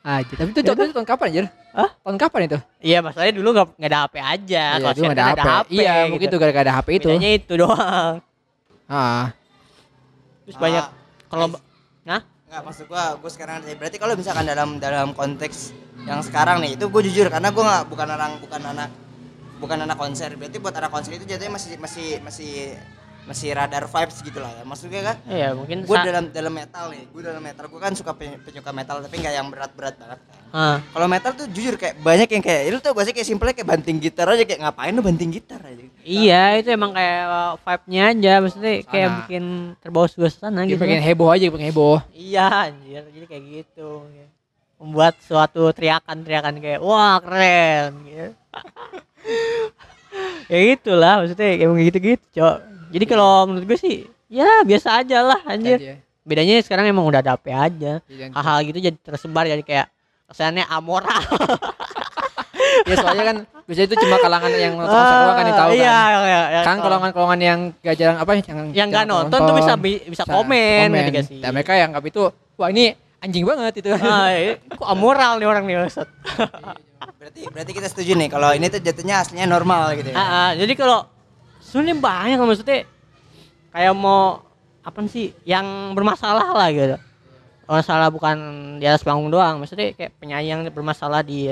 [0.00, 0.32] Aja.
[0.32, 1.46] Tapi itu tahun, itu tahun kapan anjir?
[1.70, 1.90] Hah?
[1.92, 2.58] Tahun kapan itu?
[2.80, 5.68] iya masalahnya dulu nggak nggak ada HP aja Iya, dulu nggak ada kan HP.
[5.70, 6.32] Iya, mungkin gitu.
[6.32, 7.06] itu gara-gara ada HP itu.
[7.06, 8.14] bedanya itu doang
[8.88, 9.24] Ah.
[10.50, 10.90] Terus banyak Ah,
[11.30, 11.46] kalau
[12.02, 15.70] nah Enggak maksud gua, gua sekarang berarti kalau misalkan dalam dalam konteks
[16.02, 18.90] yang sekarang nih, itu gua jujur karena gua nggak bukan orang bukan anak
[19.62, 20.34] bukan anak konser.
[20.34, 22.74] Berarti buat anak konser itu jatuhnya masih masih masih
[23.22, 24.62] masih radar vibes gitu lah ya.
[24.62, 27.92] Maksudnya kan iya mungkin gua sa- dalam dalam metal nih, gua dalam metal gua kan
[27.92, 30.38] suka pen- penyuka metal tapi nggak yang berat-berat banget kan.
[30.50, 33.48] Ah, Kalau metal tuh jujur kayak banyak yang kayak lu tau gak sih kayak simple
[33.48, 35.80] kayak banting gitar aja kayak ngapain lu banting gitar aja.
[36.00, 39.16] iya itu emang kayak uh, vibe-nya aja maksudnya kayak Sana.
[39.20, 39.42] bikin
[39.78, 41.96] terbawa suasana gitu pengen heboh aja, pengen heboh.
[42.10, 43.88] Iya anjir, jadi kayak gitu.
[44.74, 48.26] Membuat suatu teriakan-teriakan kayak wah keren gitu.
[50.50, 52.56] ya itulah maksudnya kayak gitu-gitu, Cok.
[52.90, 55.78] Jadi kalau menurut gue sih ya biasa aja lah anjir.
[55.78, 55.94] Aja.
[56.20, 57.92] Bedanya sekarang emang udah ada HP aja.
[58.06, 59.86] Iya, Hal-hal gitu jadi tersebar jadi kayak
[60.28, 61.22] kesannya amoral.
[62.86, 66.10] Ya soalnya kan biasanya itu cuma kalangan yang nonton doang kan yang tahu iya, kan.
[66.26, 69.54] iya, iya, Kan kalau- golongan-golongan yang gak jarang apa yang yang nggak jarang nonton tuh
[69.56, 71.38] bisa bi- bisa komen, gitu gak sih.
[71.40, 72.22] Dan mereka yang nggak itu,
[72.56, 73.90] wah ini anjing banget itu.
[73.94, 74.54] Ah, iya.
[74.60, 76.06] kok amoral nih orang nih maksud.
[77.20, 80.16] Berarti berarti kita setuju nih kalau ini tuh jatuhnya aslinya normal gitu ya.
[80.16, 81.04] Ah, ah, jadi kalau
[81.70, 82.78] sebenarnya banyak maksudnya
[83.70, 84.42] kayak mau
[84.82, 86.96] apa sih yang bermasalah lah gitu.
[87.70, 88.36] masalah bukan
[88.82, 91.46] di atas panggung doang maksudnya kayak penyanyi yang bermasalah di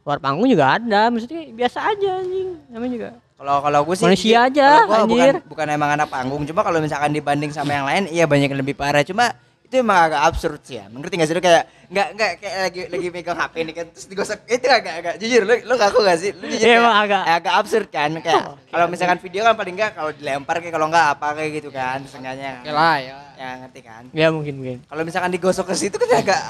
[0.00, 4.50] luar panggung juga ada maksudnya biasa aja anjing namanya juga Kalau kalau gue sih Manusia
[4.50, 5.34] aja, gua bukan anjir.
[5.46, 8.74] bukan emang anak panggung, cuma kalau misalkan dibanding sama yang lain iya banyak yang lebih
[8.74, 9.06] parah.
[9.06, 9.30] Cuma
[9.68, 10.88] itu emang agak absurd sih ya.
[10.88, 14.06] Mengerti gak sih lu kayak nggak nggak kayak lagi lagi megang HP nih kan terus
[14.06, 16.30] digosok itu agak agak jujur lu lu ngaku gak sih?
[16.32, 17.22] Lu jujur Iya, kayak- emang agak.
[17.30, 20.86] agak absurd kan kayak Oh, kalau misalkan video kan paling enggak kalau dilempar kayak kalau
[20.88, 22.52] enggak apa kayak gitu kan seenggaknya.
[22.60, 23.14] Oke lah ya.
[23.36, 24.02] Ya ngerti kan.
[24.10, 26.40] ya mungkin mungkin Kalau misalkan digosok ke situ kan agak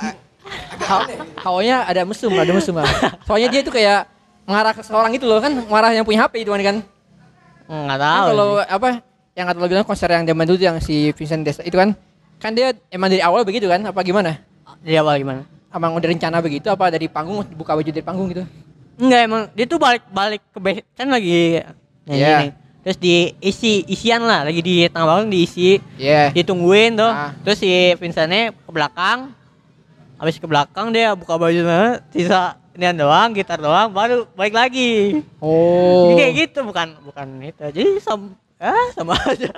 [0.72, 0.88] agak.
[1.38, 2.87] Hawanya ada mesum, ada mesum lah.
[3.26, 4.07] Soalnya dia itu kayak
[4.46, 6.81] mengarah ke seorang itu loh kan, mengarah yang punya HP itu kan.
[7.68, 8.88] nggak Kan tahu kalau apa
[9.35, 11.92] yang kata lo bilang konser yang zaman dulu tuh yang si Vincent Desta itu kan
[12.38, 14.38] kan dia emang dari awal begitu kan apa gimana?
[14.79, 18.40] di awal gimana Emang udah rencana begitu apa dari panggung buka baju dari panggung gitu?
[18.96, 21.61] Enggak emang dia tuh balik balik ke base kan lagi
[22.09, 22.38] nyanyi Iya.
[22.40, 22.53] nih.
[22.79, 26.33] Terus diisi isian lah lagi di tengah bangun diisi Iya.
[26.33, 27.12] ditungguin tuh.
[27.12, 27.37] Ah.
[27.44, 27.68] Terus si
[28.01, 29.37] Vincentnya ke belakang.
[30.16, 31.61] Habis ke belakang dia buka baju
[32.11, 35.20] sisa ini doang, gitar doang, baru balik lagi.
[35.38, 36.11] Oh.
[36.11, 37.61] Jadi kayak gitu bukan bukan itu.
[37.77, 39.53] Jadi sama ah sama aja.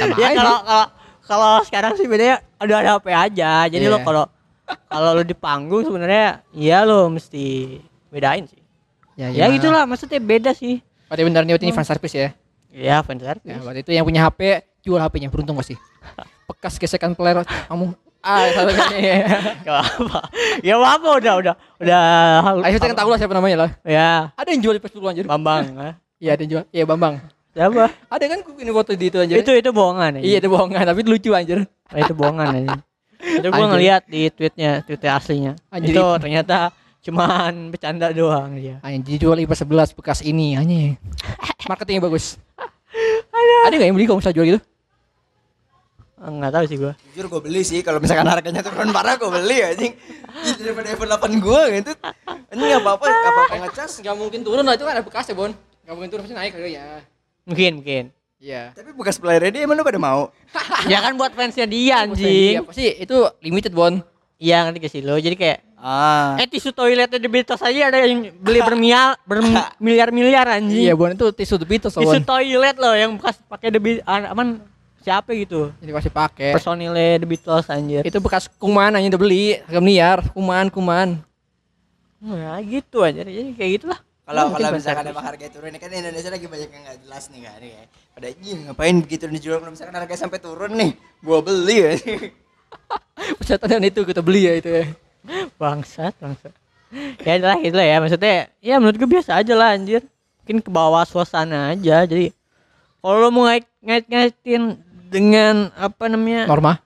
[0.00, 0.58] Sama ya kalau
[1.28, 3.68] kalau sekarang sih bedanya ada ada HP aja.
[3.68, 3.92] Jadi Iya.
[3.92, 4.24] lo kalau
[4.88, 7.76] kalau lo di panggung sebenarnya ya lo mesti
[8.08, 8.60] bedain sih.
[9.18, 10.80] Ya, Ya, gitulah maksudnya beda sih.
[11.10, 12.32] Benar nih ini fan service ya.
[12.70, 13.44] Ya fan service.
[13.44, 15.78] Ya, berarti itu yang punya HP jual HP-nya beruntung gak sih?
[16.48, 18.98] Bekas gesekan player kamu ah satu kali.
[19.66, 20.18] Gak apa.
[20.60, 22.02] Ya apa udah udah udah.
[22.66, 23.70] Ayo kita kan tahu lah siapa namanya lah.
[23.86, 25.22] Ya Ada yang jual di Facebook anjir.
[25.22, 25.70] Bambang.
[25.78, 25.94] ah.
[26.18, 26.64] Iya ada yang jual.
[26.74, 27.14] Iya Bambang.
[27.58, 27.90] Siapa?
[28.06, 29.42] Ada kan ini foto di itu anjir.
[29.42, 30.20] Itu itu bohongan ya.
[30.22, 31.66] Iya itu bohongan tapi lucu anjir.
[31.90, 32.78] Ah, itu bohongan aja.
[33.18, 33.70] Itu gua Anjir.
[33.74, 35.52] ngeliat di tweetnya, tweetnya aslinya.
[35.74, 36.70] Anjir, itu ternyata
[37.02, 38.78] cuman bercanda doang dia.
[38.78, 39.58] Anjir dijual IPA
[39.90, 41.02] 11 bekas ini anjir.
[41.66, 42.38] Marketingnya bagus.
[43.66, 44.60] Ada nggak yang beli kalau misalnya jual gitu?
[46.18, 46.92] Enggak tahu sih gua.
[47.10, 49.92] Jujur gue beli sih kalau misalkan harganya turun parah gue beli anjing.
[50.62, 51.92] Daripada iPhone 8 gue gitu.
[52.54, 53.92] Ini nggak apa-apa, nggak apa-apa ngecas.
[53.98, 55.50] Nggak mungkin turun lah itu kan ada bekasnya Bon.
[55.82, 57.02] Nggak mungkin turun pasti naik harganya.
[57.48, 58.04] Mungkin mungkin.
[58.38, 58.70] Iya.
[58.70, 60.30] Tapi bekas playernya dia emang lu pada mau?
[60.86, 62.54] ya kan buat fansnya dia Iya anjing.
[62.62, 63.98] pasti itu limited Bon.
[64.38, 65.16] Iya ngerti gak sih lo?
[65.16, 66.34] Jadi kayak Ah.
[66.34, 70.82] eh tisu toiletnya The Beatles aja ada yang beli bermial bermiliar-miliar anjing.
[70.84, 72.26] Iya Bon itu tisu The Beatles loh, tisu Bon.
[72.28, 74.58] toilet loh yang bekas pakai The Beatles aman
[74.98, 76.50] siapa gitu Jadi pasti pakai.
[76.50, 81.08] personilnya The Beatles anjir Itu bekas kuman aja udah beli harga miliar kuman kuman.
[82.18, 86.28] nah gitu aja jadi kayak gitulah Kalau kalau misalkan emang harganya turun ini kan Indonesia
[86.28, 87.82] lagi banyak yang nggak jelas nih kan ya.
[88.12, 90.92] Pada anjing ngapain begitu dijual kalau misalkan harganya sampai turun nih,
[91.24, 91.92] gua beli ya.
[93.40, 94.84] Persyaratan itu kita beli ya itu ya.
[95.60, 96.52] bangsat bangsat
[97.20, 100.02] ya gitu lah ya maksudnya ya menurut gue biasa aja lah anjir
[100.40, 102.32] mungkin ke bawah suasana aja jadi
[103.04, 104.62] kalau lo mau ngait ngait ngaitin
[105.08, 106.80] dengan apa namanya Norma.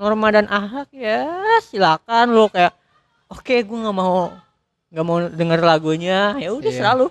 [0.00, 1.28] norma dan akhlak ya
[1.60, 2.72] silakan lo kayak
[3.28, 4.32] oke gue nggak mau
[4.94, 6.78] nggak mau denger lagunya ya udah Iya.
[6.80, 7.06] selalu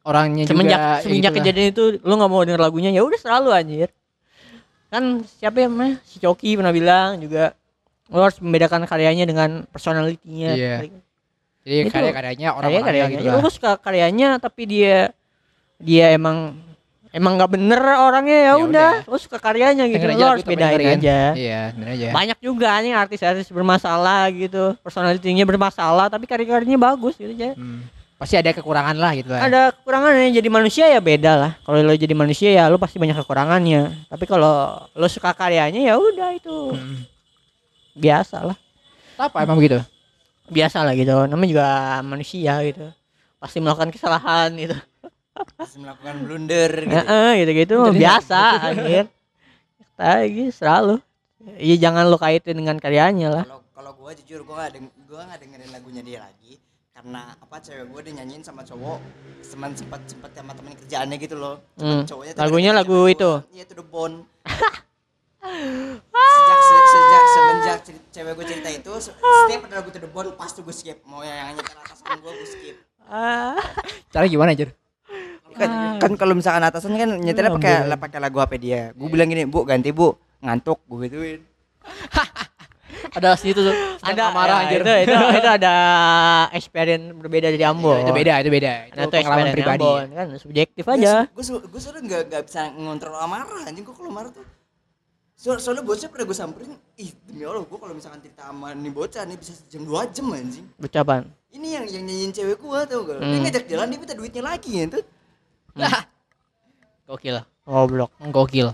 [0.00, 1.36] Orangnya semenjak juga ya semenjak gitulah.
[1.38, 3.88] kejadian itu lo nggak mau denger lagunya ya udah selalu anjir
[4.88, 7.54] kan siapa yang namanya si Coki pernah bilang juga
[8.08, 10.76] lo harus membedakan karyanya dengan personalitinya Iya.
[11.60, 11.92] Jadi Itu.
[11.92, 13.40] karya-karyanya orang karya orangnya karyanya gitu Ya, lah.
[13.40, 15.12] lo suka karyanya tapi dia
[15.78, 16.56] dia emang
[17.10, 18.90] emang nggak bener orangnya ya Ya udah.
[19.04, 20.02] lo suka karyanya gitu.
[20.02, 21.18] Lo aja harus bedain aja.
[21.32, 22.06] Iya, bener aja.
[22.10, 24.78] banyak juga nih artis-artis bermasalah gitu.
[24.80, 27.86] Personalitinya bermasalah tapi karya-karyanya bagus gitu aja Hmm.
[28.14, 29.40] Pasti ada kekurangan lah gitu lah.
[29.40, 31.52] ada kekurangannya jadi manusia ya beda lah.
[31.58, 34.06] Kalau lo jadi manusia ya lo pasti banyak kekurangannya.
[34.06, 34.52] Tapi kalau
[34.86, 36.76] lo suka karyanya ya udah itu.
[36.76, 37.08] Hmm.
[37.92, 38.56] biasa lah.
[39.16, 39.80] Apa emang begitu?
[40.46, 41.14] biasa lah gitu.
[41.24, 41.66] Namanya juga
[42.02, 42.90] manusia gitu.
[43.36, 44.76] Pasti melakukan kesalahan gitu
[45.30, 46.92] Terus melakukan blunder gitu.
[46.92, 49.06] Heeh, gitu-gitu mah biasa anjir
[49.94, 50.96] lagi selalu
[51.56, 55.22] Iya jangan lo kaitin dengan karyanya lah Kalau kalau gua jujur gua nggak deng gua
[55.24, 58.98] nggak dengerin lagunya dia lagi karena apa cewek gua dia nyanyiin sama cowok
[59.42, 61.56] teman sempat sempat sama temen kerjaannya gitu loh.
[61.74, 62.04] Cuman Hmm.
[62.04, 63.32] cowoknya tuh Lagunya lagu cewek itu?
[63.50, 64.16] Iya itu The Bond.
[65.40, 67.78] sejak se- sejak semenjak
[68.10, 71.52] cewek gue cerita itu se- setiap ada lagu The Bond pasti gue skip mau yang
[71.52, 73.56] nyanyi atasan gue gue skip ah
[74.08, 74.70] Cara gimana, Jur?
[75.56, 78.82] Kan, kan kalau misalkan atasan kan nyetelnya pakai pakai lagu HP dia?
[78.94, 80.14] Gue bilang gini bu ganti bu.
[80.40, 81.40] Ngantuk gue gituin.
[83.10, 83.74] Ada situ tuh.
[84.06, 84.80] ada marah ya, anjir.
[84.86, 85.74] itu, itu itu ada
[86.54, 88.72] experience berbeda dari Ambo Itu beda, itu beda.
[88.86, 89.82] Itu ada tuh pengalaman pribadi.
[89.82, 90.26] Ambon kan?
[90.38, 91.26] Subjektif aja.
[91.26, 93.82] gue gue soalnya nggak nggak bisa ngontrol amarah anjing.
[93.82, 94.46] Gue kalau marah tuh
[95.34, 98.92] so, soalnya bocah pernah gue samperin ih demi allah gue kalau misalkan cerita sama nih
[98.94, 100.66] bocah nih bisa jam dua jam anjing.
[100.78, 103.42] Ucapan ini yang yang nyanyiin cewek gue tau gak dia Hmm.
[103.42, 104.70] ngajak jalan dia minta duitnya lagi
[105.80, 106.02] gitu
[107.10, 107.36] Gokil.
[107.66, 108.10] goblok.
[108.30, 108.68] Gokil.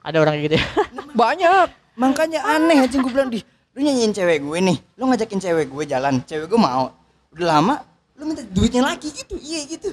[0.00, 0.64] ada orang kayak gitu ya?
[1.20, 1.68] Banyak.
[1.98, 3.42] makanya aneh anjing gue bilang di
[3.76, 4.78] lu nyanyiin cewek gue nih.
[4.96, 6.22] Lu ngajakin cewek gue jalan.
[6.24, 6.94] Cewek gue mau.
[7.34, 7.74] Udah lama
[8.16, 9.12] lu minta duitnya lagi.
[9.12, 9.92] Gitu iya gitu.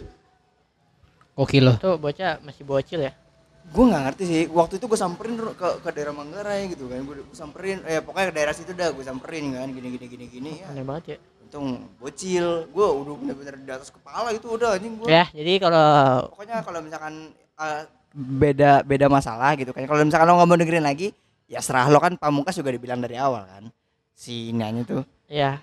[1.35, 1.67] Gokil.
[1.67, 1.75] Loh.
[1.81, 3.13] Tuh bocah masih bocil ya.
[3.65, 4.41] gue nggak ngerti sih.
[4.47, 7.01] Waktu itu gue samperin ke ke daerah Manggarai gitu kan.
[7.03, 9.67] Gue samperin eh pokoknya ke daerah situ dah gue samperin kan.
[9.73, 10.69] Gini gini gini gini ya.
[10.71, 11.17] Aneh banget ya.
[11.45, 12.65] Untung bocil.
[12.67, 15.85] Gue udah bener-bener di atas kepala itu udah anjing gue Ya, jadi kalau
[16.33, 17.13] pokoknya kalau misalkan
[17.55, 17.81] eh,
[18.11, 19.85] beda beda masalah gitu kan.
[19.85, 21.13] Kalau misalkan lo nggak mau dengerin lagi
[21.45, 23.69] ya serah lo kan pamungkas juga dibilang dari awal kan
[24.11, 25.05] si nyanyi tuh.
[25.29, 25.61] Ya.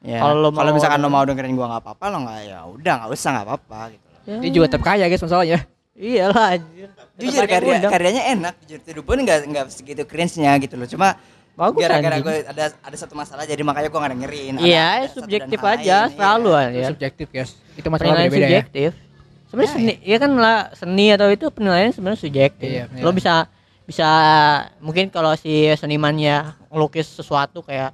[0.00, 3.10] Ya Kalau kalau misalkan lo mau dengerin gua nggak apa-apa lo nggak ya udah nggak
[3.12, 5.60] usah nggak apa-apa gitu ya, Dia juga tetap kaya guys masalahnya.
[6.00, 6.88] iyalah anjir.
[7.20, 10.88] jujur karya karyanya enak jujur itu pun nggak nggak segitu cringe-nya gitu loh.
[10.88, 11.20] Cuma
[11.52, 15.58] Bagus, gara-gara gue ada ada satu masalah jadi makanya gua nggak dengerin Iya, ada subjektif
[15.60, 16.64] aja lain, selalu iya.
[16.72, 16.88] ya.
[16.88, 17.50] Subjektif guys.
[17.74, 18.40] Itu masalah beda-beda ya.
[18.40, 18.90] subjektif.
[19.46, 22.64] Sebenarnya seni, ya kan lah seni atau itu penilaian sebenarnya subjektif.
[22.66, 23.14] Iya, Lo penilaian.
[23.14, 23.34] bisa
[23.84, 24.08] bisa
[24.78, 26.36] mungkin kalau si senimannya
[26.68, 27.90] ngelukis sesuatu kayak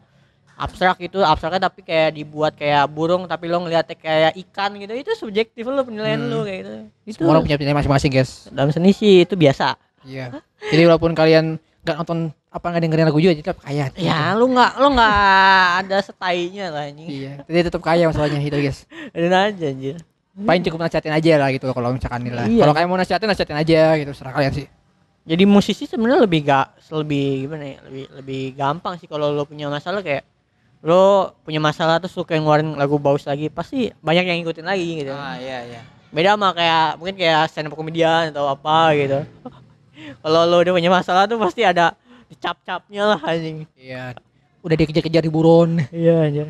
[0.54, 5.10] abstrak itu abstraknya tapi kayak dibuat kayak burung tapi lo ngeliatnya kayak ikan gitu itu
[5.14, 6.30] subjektif lo penilaian Hmm.
[6.30, 6.72] lo kayak gitu
[7.06, 8.48] itu Semua orang punya penilaian masing-masing guys.
[8.50, 10.38] dalam seni sih itu biasa Iya.
[10.62, 12.18] Jadi walaupun kalian nggak nonton
[12.56, 13.92] apa nggak dengerin lagu juga tetap kaya.
[14.00, 15.16] ya lo nggak lo nggak
[15.84, 17.32] ada setainya lah ini Iya.
[17.44, 18.88] Jadi tetap kaya masalahnya itu guys.
[19.12, 20.00] ada aja anjir
[20.36, 22.44] Paling cukup nasihatin aja lah gitu kalau misalkan ini lah.
[22.44, 22.60] Iya.
[22.64, 24.66] Kalau kalian mau nasihatin nasihatin aja gitu serah kalian sih.
[25.26, 29.66] jadi musisi sebenarnya lebih gak lebih gimana ya lebih lebih gampang sih kalau lo punya
[29.66, 30.22] masalah kayak
[30.86, 35.02] lo punya masalah terus lo kayak ngeluarin lagu bagus lagi pasti banyak yang ngikutin lagi
[35.02, 35.80] gitu ah iya iya
[36.14, 39.18] beda sama kayak mungkin kayak stand up komedian atau apa gitu
[40.22, 44.14] kalau lo udah punya masalah tuh pasti ada dicap-capnya lah anjing Iya.
[44.60, 45.78] Udah dikejar-kejar di buron.
[45.94, 46.48] iya anjir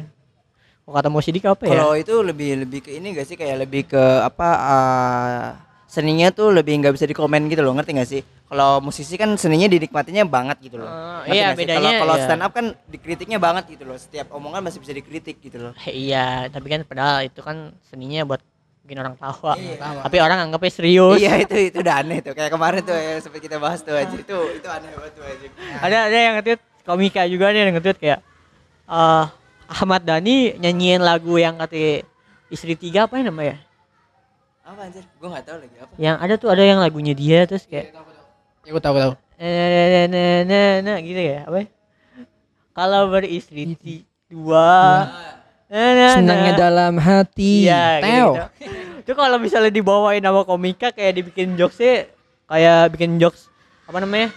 [0.87, 3.67] kok kata mau sidik apa ya Kalau itu lebih lebih ke ini gak sih kayak
[3.67, 5.45] lebih ke apa uh,
[5.87, 8.23] seninya tuh lebih nggak bisa dikomen gitu loh ngerti gak sih?
[8.47, 10.87] Kalau musisi kan seninya dinikmatinya banget gitu loh.
[10.87, 12.25] Oh, Ngerti iya, bedanya Kalau kalau iya.
[12.31, 13.99] stand up kan dikritiknya banget gitu loh.
[13.99, 15.73] Setiap omongan masih bisa dikritik gitu loh.
[15.91, 18.39] iya tapi kan padahal itu kan seninya buat
[18.87, 20.01] bikin orang tawa Iya.
[20.01, 23.41] tapi orang anggapnya serius Iya itu itu udah aneh tuh kayak kemarin tuh yang sempat
[23.41, 25.47] kita bahas tuh aja itu itu aneh banget tuh aja.
[25.83, 28.21] ada ada yang nge-tweet komika juga nih yang nge-tweet kayak
[28.87, 29.25] eh
[29.67, 32.07] Ahmad Dhani nyanyiin lagu yang kata
[32.47, 33.57] istri tiga apa ya namanya
[34.63, 35.03] Apa anjir?
[35.19, 35.93] Gue nggak tahu lagi apa.
[35.97, 37.91] yang ada tuh ada yang lagunya dia terus kayak
[38.63, 39.13] Ya gue tahu tahu.
[39.39, 41.67] eh, nah, nah, nah, gitu ya apa ya?
[42.73, 43.79] kalau beristri
[44.27, 45.36] dua nah, nah,
[45.71, 47.67] Senangnya dalam hati.
[47.67, 48.31] Iya, Teo.
[48.59, 48.71] gitu,
[49.03, 52.11] Itu kalau misalnya dibawain sama komika kayak dibikin jokesnya
[52.47, 53.51] kayak bikin jokes
[53.87, 54.31] apa namanya?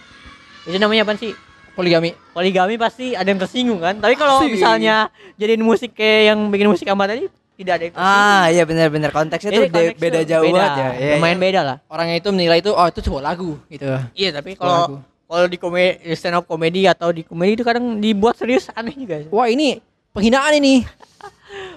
[0.66, 1.34] Itu namanya apa sih?
[1.78, 2.14] Poligami.
[2.34, 3.98] Poligami pasti ada yang tersinggung kan.
[4.02, 7.24] Tapi kalau misalnya jadiin musik kayak yang bikin musik amat tadi
[7.58, 8.26] tidak ada yang tersinggung.
[8.26, 10.88] Ah iya benar-benar konteksnya Jadi tuh konteksnya beda jauh beda, banget ya.
[10.90, 11.44] Iya, Lumayan iya.
[11.46, 11.76] beda lah.
[11.86, 13.86] Orangnya itu menilai itu oh itu sebuah lagu gitu.
[14.18, 18.34] Iya, tapi kalau kalau di komedi stand up komedi atau di komedi itu kadang dibuat
[18.34, 19.22] serius aneh juga.
[19.30, 19.78] Wah ini
[20.10, 20.82] penghinaan ini.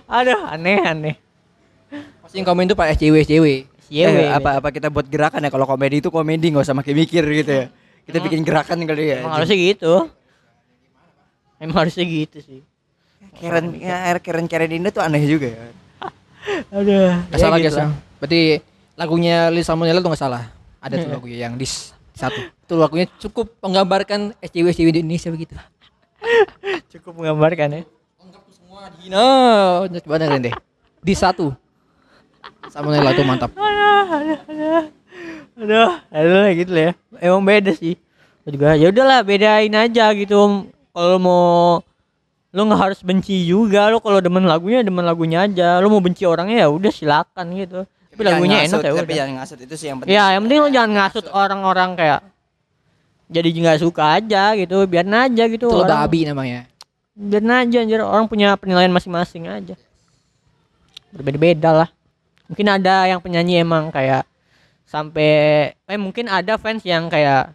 [0.06, 1.16] Aduh, aneh aneh.
[2.20, 3.48] Pasti yang komen itu pak SJW SJW.
[3.88, 6.96] Iya, Eh, apa apa kita buat gerakan ya kalau komedi itu komedi nggak usah makin
[6.96, 7.66] mikir gitu ya.
[8.04, 9.18] Kita bikin gerakan kali ya.
[9.22, 9.94] Emang harusnya gitu.
[11.58, 12.60] Emang harusnya gitu sih.
[13.34, 15.62] Keren ya, Keren Keren Indo tuh aneh juga ya.
[16.78, 17.14] Aduh.
[17.30, 17.86] Gak salah gitu guys lah.
[17.86, 18.18] ya.
[18.20, 18.42] Berarti
[18.94, 20.44] lagunya Liz Salmonella tuh gak salah.
[20.80, 22.36] Ada tuh lagunya yang di s- satu.
[22.36, 25.54] Itu lagunya cukup menggambarkan SJW SJW di Indonesia begitu.
[26.92, 27.82] Cukup menggambarkan ya.
[28.98, 29.26] Dihina.
[30.04, 30.56] Coba dengerin deh.
[31.04, 31.54] Di satu.
[32.72, 33.50] Salmonella tuh mantap.
[33.54, 34.84] Aduh, aduh, aduh,
[35.60, 36.94] aduh, aduh gitu lah ya.
[37.22, 37.96] Emang beda sih.
[38.44, 40.68] Juga ya udahlah bedain aja gitu.
[40.94, 41.80] Kalau mau
[42.54, 46.22] lu nggak harus benci juga lu kalau demen lagunya demen lagunya aja lu mau benci
[46.22, 47.82] orangnya ya udah silakan gitu
[48.14, 50.14] tapi lagunya Jangan enak ngasut, ya Tapi udah jangan ngasut itu sih yang penting.
[50.14, 52.20] ya yang penting lu jangan ngasut orang-orang kayak
[53.34, 56.70] jadi nggak suka aja gitu biar aja gitu Itu abi namanya.
[57.14, 58.02] Biar aja anjir.
[58.02, 59.76] Orang punya penilaian masing-masing aja.
[61.14, 61.90] Berbeda-beda lah.
[62.50, 64.26] Mungkin ada yang penyanyi emang kayak
[64.84, 65.32] sampai
[65.74, 67.54] eh mungkin ada fans yang kayak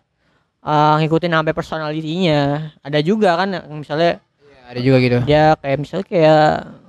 [0.62, 2.70] eh, ngikutin sampai personalitinya.
[2.82, 5.18] Ada juga kan misalnya Iya, ada juga gitu.
[5.24, 6.44] dia kayak misalnya kayak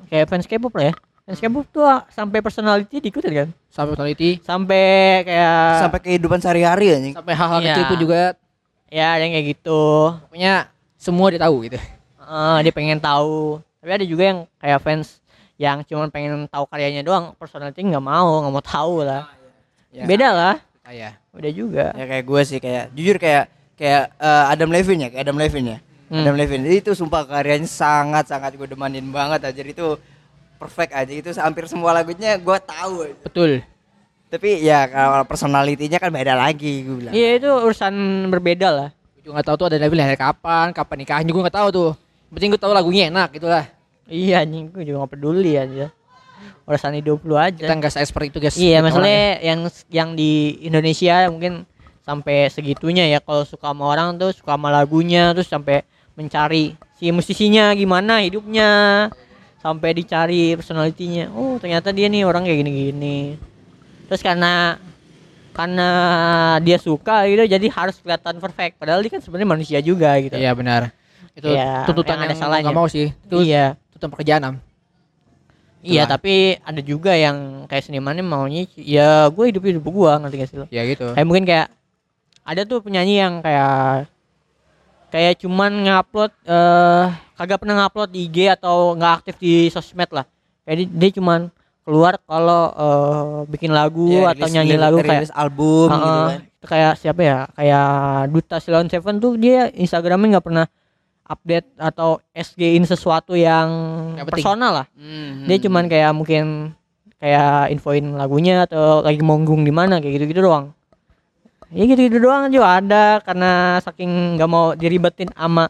[0.09, 0.93] kayak fans K-pop lah ya.
[1.25, 3.49] Fans K-pop tuh ah, sampai personality diikutin kan?
[3.69, 4.85] Sampai personality, sampai
[5.23, 7.13] kayak sampai kehidupan sehari-hari anjing.
[7.13, 7.67] sampai hal-hal Iya.
[7.71, 8.21] kecil pun juga.
[8.89, 9.81] Ya ada yang kayak gitu.
[10.25, 10.53] Pokoknya
[10.97, 11.77] semua dia tahu gitu.
[12.29, 15.17] Eh, dia pengen tahu tapi ada juga yang kayak fans
[15.57, 19.25] yang cuma pengen tahu karyanya doang personality nggak mau nggak mau tahu lah
[19.89, 20.05] Ya.
[20.05, 24.69] beda lah Kayak udah juga Ya kayak gue sih kayak jujur kayak kayak eh, Adam
[24.69, 25.77] Levine ya, kayak Adam Levine ya.
[26.13, 26.21] Hmm.
[26.21, 29.97] Adam Levine itu sumpah karyanya sangat sangat gue demanin banget aja itu
[30.61, 33.17] perfect aja itu hampir semua lagunya gue tahu aja.
[33.25, 33.51] betul.
[34.29, 37.13] Tapi ya kalau personalitinya kan beda lagi gue bilang.
[37.17, 37.93] iya itu urusan
[38.29, 41.69] berbeda lah Gue juga nggak tahu tuh ada hari kapan, kapan nikahnya gue nggak tahu
[41.73, 41.91] tuh.
[42.33, 43.65] Penting gue tahu lagunya enak gitulah
[44.09, 45.93] Iya anjing gue juga gak peduli aja.
[46.65, 47.61] Urusan hidup lu aja.
[47.61, 51.65] kita nggak seperti itu guys Iya, masalahnya yang yang di Indonesia mungkin
[52.01, 55.85] sampai segitunya ya kalau suka sama orang tuh suka sama lagunya terus sampai
[56.17, 58.69] mencari si musisinya gimana hidupnya
[59.61, 61.29] sampai dicari personalitinya.
[61.37, 63.37] Oh, ternyata dia nih orang kayak gini-gini.
[64.09, 64.81] Terus karena
[65.53, 65.89] karena
[66.63, 70.33] dia suka gitu jadi harus kelihatan perfect padahal dia kan sebenarnya manusia juga gitu.
[70.33, 70.95] Iya benar.
[71.31, 72.63] Itu Iya, tuntutan yang ada yang salahnya.
[72.65, 73.07] nggak mau sih.
[73.11, 73.77] Itu Iya.
[73.89, 74.55] tuntutan pekerjaan am.
[75.79, 80.49] Iya, tapi ada juga yang kayak senimannya maunya ya gue hidup hidup gua ngerti gak
[80.49, 80.65] sih lo?
[80.67, 81.07] Ya gitu.
[81.09, 81.71] kayak mungkin kayak
[82.43, 84.11] ada tuh penyanyi yang kayak
[85.09, 90.27] kayak cuman ngupload eh kagak pernah ngupload di IG atau nggak aktif di sosmed lah
[90.63, 91.47] kayak dia, dia cuman
[91.81, 96.27] keluar kalau eh, bikin lagu Ya, atau rilis- nyanyi lagu kayak rilis album gitu Heeh,
[96.27, 96.39] kan.
[96.51, 97.87] itu kayak siapa ya kayak
[98.27, 100.65] Duta Silon Seven tuh dia Instagramnya nggak pernah
[101.29, 103.69] update atau SG-in sesuatu yang
[104.25, 104.87] personal lah.
[104.97, 105.65] Hmm, dia hmm.
[105.69, 106.73] cuman kayak mungkin
[107.21, 110.73] kayak infoin lagunya atau lagi manggung di mana kayak gitu-gitu doang.
[111.69, 115.69] Ya gitu-gitu doang juga ada karena saking nggak mau diribetin sama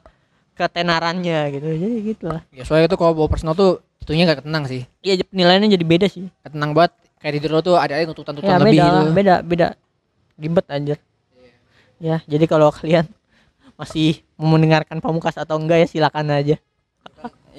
[0.55, 1.67] ketenarannya gitu.
[1.75, 4.87] Jadi gitu lah Ya soalnya itu kalau bawa personal tuh itunya nggak tenang sih.
[5.03, 6.31] iya penilaiannya jadi beda sih.
[6.39, 6.91] Nggak tenang banget.
[7.19, 9.11] Kayak di dulu tuh ada yang tuntutan-tuntutan ya lebih beda gitu.
[9.11, 9.67] beda beda.
[10.39, 10.97] Ribet anjir.
[11.99, 13.11] Ya jadi kalau kalian
[13.79, 16.55] masih mendengarkan pamukas atau enggak ya silakan aja.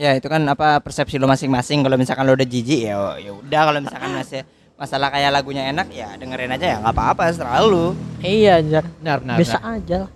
[0.01, 1.85] Ya itu kan apa persepsi lo masing-masing.
[1.85, 3.61] Kalau misalkan lo udah jijik ya ya udah.
[3.69, 4.41] Kalau misalkan masih
[4.81, 7.93] masalah kayak lagunya enak ya dengerin aja ya nggak apa-apa serah lu.
[8.25, 9.37] Iya anjir Benar benar.
[9.37, 9.77] biasa benar.
[9.77, 10.13] aja lah.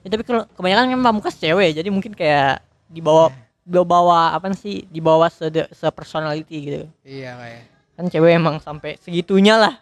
[0.00, 3.32] Ya, tapi kalau kebanyakan kan pamukas cewek jadi mungkin kayak dibawa
[3.64, 6.88] dibawa apa sih dibawa se se personality gitu.
[7.04, 7.62] Iya kayak.
[8.00, 9.76] kan cewek emang sampai segitunya lah.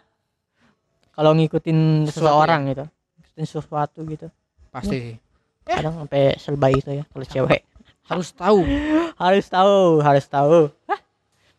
[1.15, 2.85] Kalau ngikutin Sesuatu seseorang gitu.
[2.89, 4.27] Ngikutin sesuatu gitu.
[4.75, 5.15] Pasti.
[5.63, 7.61] Kadang sampai selebay itu ya kalau cewek.
[8.03, 8.59] Harus tahu.
[9.23, 10.57] harus tahu harus tahu.
[10.87, 10.99] Hah,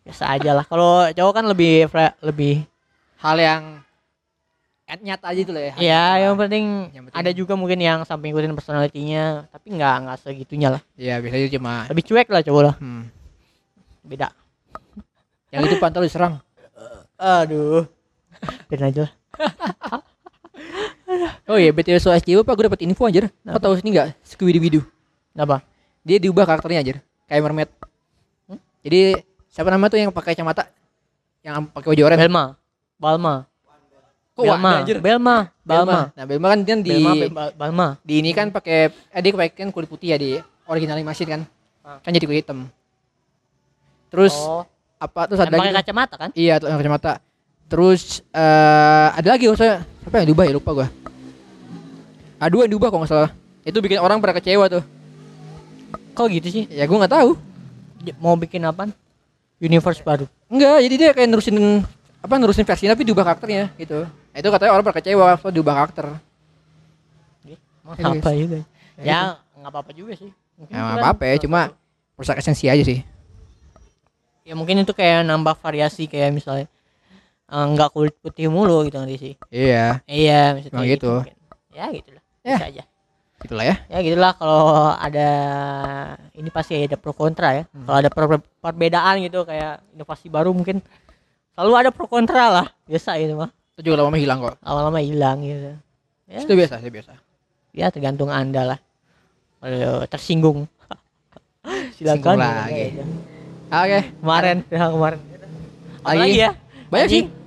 [0.05, 0.64] biasa aja lah.
[0.69, 1.88] Kalau cowok kan lebih
[2.21, 2.69] lebih
[3.25, 3.62] Hal yang
[5.01, 5.75] nyata aja itu lah ya.
[5.81, 10.17] ya yang penting, Yang penting- ada juga mungkin yang sampai ngikutin personalitinya tapi nggak nggak
[10.21, 10.83] segitunya lah.
[10.95, 12.75] Iya biasanya cuma lebih cuek lah cowok lah.
[12.79, 13.09] Hmm,
[14.05, 14.29] beda.
[15.51, 16.38] Yang itu pantau diserang.
[17.19, 17.88] aduh.
[18.69, 19.12] Biarin aja lah
[21.44, 23.29] Oh iya BTW soal SJW pak gue dapet info anjir.
[23.44, 24.16] Kau tahu sini nggak?
[24.24, 24.81] Squiddy Bidu.
[25.35, 25.62] apa
[26.05, 26.96] Dia diubah karakternya anjir.
[27.27, 27.70] Kayak mermaid.
[28.46, 28.59] Hmm?
[28.85, 29.00] Jadi
[29.48, 30.68] siapa nama tuh yang pakai kacamata?
[31.44, 32.20] Yang pakai baju oranye?
[32.24, 32.44] Belma
[32.96, 33.35] Balma
[34.35, 34.72] Kok Belma?
[34.98, 39.20] Belma Balma Nah Belma kan dia di Belma Be- Balma di ini kan pakai eh,
[39.22, 41.40] dia pakai kan kulit putih ya di original animation kan.
[41.85, 42.00] Ah.
[42.00, 42.66] Kan jadi kulit hitam.
[44.11, 44.64] Terus oh
[44.98, 47.12] apa terus yang ada pakai kacamata kan Iya tuh yang kacamata.
[47.66, 50.88] Terus eh ada lagi saya siapa yang diubah ya lupa gua.
[52.38, 53.31] Aduh yang diubah kok nggak salah.
[53.64, 54.85] Itu bikin orang pada kecewa tuh.
[56.14, 57.31] kok gitu sih Ya gua nggak tahu.
[58.20, 58.92] Mau bikin apa
[59.59, 61.57] universe baru Enggak, jadi dia kayak nerusin
[62.20, 64.05] apa nerusin versi tapi diubah karakternya gitu.
[64.05, 66.07] Nah, itu katanya orang pada kecewa kalau diubah karakter.
[67.85, 68.46] Emang Iya, apa Ya,
[69.03, 69.18] ya
[69.61, 71.61] nggak apa-apa juga sih mungkin Ya kan apa-apa ya, cuma
[72.14, 73.00] rusak esensi aja sih.
[74.44, 76.68] ya mungkin itu kayak nambah variasi kayak misalnya
[77.47, 81.11] eh, nggak kulit putih mulu gitu nanti sih Iya, iya maksudnya Emang gitu.
[81.21, 81.37] mungkin.
[81.71, 82.55] ya gitulah Ya.
[82.55, 82.85] bisa aja
[83.41, 83.77] gitulah ya.
[83.87, 85.29] ya gitulah kalau ada
[86.33, 87.85] ini pasti ada pro kontra ya Hmm.
[87.85, 90.81] kalau ada per- perbedaan gitu kayak inovasi baru mungkin
[91.53, 94.55] selalu ada pro kontra lah biasa gitu mah Itu juga lama hilang kok.
[94.61, 95.77] lama-lama hilang gitu
[96.25, 97.13] ya Itu biasa, itu biasa.
[97.73, 98.79] ya tergantung anda lah
[99.59, 100.65] kalau tersinggung
[101.95, 102.87] silakan Singgung lagi.
[103.67, 105.21] Oke, kemarin ya kemarin
[106.05, 106.19] Lagi?
[106.21, 106.51] lagi ya
[106.95, 107.27] banyak Anjing.
[107.27, 107.43] sih.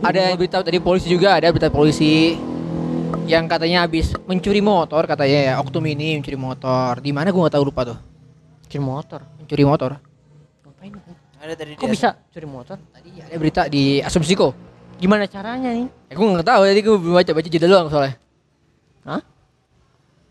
[0.00, 2.36] Ada berita dari polisi juga, ada berita polisi
[3.24, 6.98] yang katanya habis mencuri motor katanya ya, Oktum ini mencuri motor.
[6.98, 7.98] Di mana gua nggak tahu lupa tuh.
[8.66, 9.90] curi motor Mencuri motor.
[10.62, 10.94] ngapain
[11.40, 14.54] ada tadi kok dia- bisa curi motor Tadi ada berita di Asumsiko.
[14.94, 18.14] gimana caranya nih Ya gue nggak tahu, jadi gue belum baca baca judul doang soalnya.
[19.02, 19.20] Hah?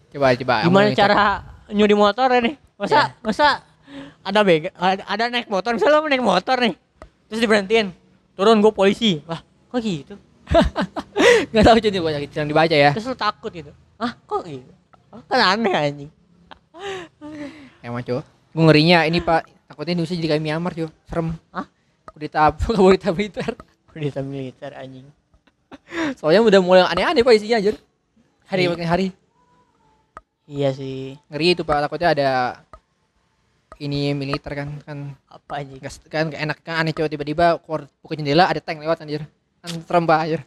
[0.10, 0.56] Coba coba.
[0.64, 1.20] gimana cara
[1.68, 3.04] nyuri motor nih masa Ya.
[3.20, 3.48] masa
[4.22, 6.74] ada bega ada, ada naik motor misalnya lo naik motor nih
[7.28, 7.92] terus diberhentiin
[8.40, 10.16] turun gue polisi wah kok gitu
[11.52, 12.90] Nggak tahu jadi banyak yang dibaca ya.
[12.90, 14.72] terus lo takut gitu ah kok gitu
[15.10, 16.12] Ah, kan aneh anjing
[17.82, 18.22] Emang cuy.
[18.50, 20.88] Gue ngerinya ini pak, takutnya Indonesia jadi kayak Myanmar cuy.
[21.04, 21.36] Serem.
[21.50, 21.66] Hah?
[22.08, 23.52] Kudeta kudeta militer.
[23.88, 25.08] Kudeta militer anjing
[26.14, 27.76] Soalnya udah mulai aneh-aneh pak isinya anjir.
[28.46, 28.70] Hari Iya.
[28.72, 29.08] makin hari.
[30.46, 32.30] iya sih Ngeri itu pak, takutnya ada
[33.80, 35.16] ini militer kan kan.
[35.32, 35.80] Apa anjing?
[35.80, 39.24] Gas kan gak enak kan aneh coba tiba-tiba keluar buka jendela ada tank lewat anjir.
[39.64, 40.42] Kan serem pak anjir.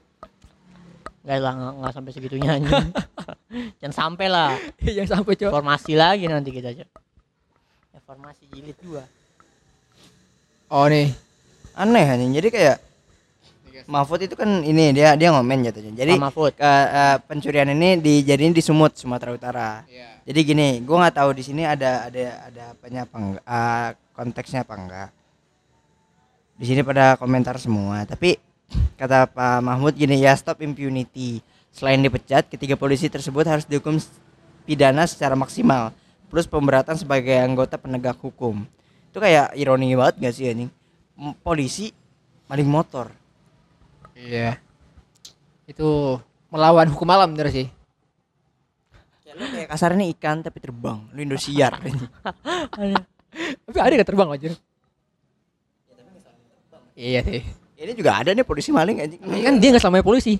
[1.22, 2.72] Gak lah nggak nggak sampai segitunya anjing.
[3.80, 4.52] Jangan sampai lah.
[4.84, 6.84] Jangan sampai coba informasi lagi nanti kita aja
[7.96, 9.00] Reformasi jilid 2.
[10.72, 11.08] Oh nih.
[11.72, 12.32] Aneh anjing.
[12.36, 12.91] Jadi kayak
[13.86, 15.92] Mahfud itu kan ini dia dia ngomen jatuhnya.
[15.94, 16.52] Jadi Mahfud.
[16.54, 19.70] ke eh, pencurian ini dijadiin di Sumut Sumatera Utara.
[20.22, 24.60] Jadi gini, gua nggak tahu di sini ada ada ada apanya apa enggak, eh, konteksnya
[24.62, 25.08] apa enggak.
[26.54, 28.38] Di sini pada komentar semua, tapi
[28.94, 31.42] kata Pak Mahmud gini ya stop impunity.
[31.72, 33.96] Selain dipecat, ketiga polisi tersebut harus dihukum
[34.68, 35.90] pidana secara maksimal,
[36.28, 38.62] plus pemberatan sebagai anggota penegak hukum.
[39.08, 40.70] Itu kayak ironi banget gak sih anjing?
[41.16, 41.90] M- Polisi
[42.46, 43.08] maling motor.
[44.22, 44.62] Iya.
[45.66, 46.22] Itu
[46.54, 47.66] melawan hukum alam bener sih.
[49.26, 51.74] Kayak lu kayak kasarnya ikan tapi terbang, lu Indosiar.
[53.64, 54.52] Tapi ada yang terbang aja.
[56.92, 57.40] Iya sih.
[57.80, 59.20] Ini juga ada nih polisi maling anjing.
[59.24, 60.36] Kan dia nggak selamanya polisi.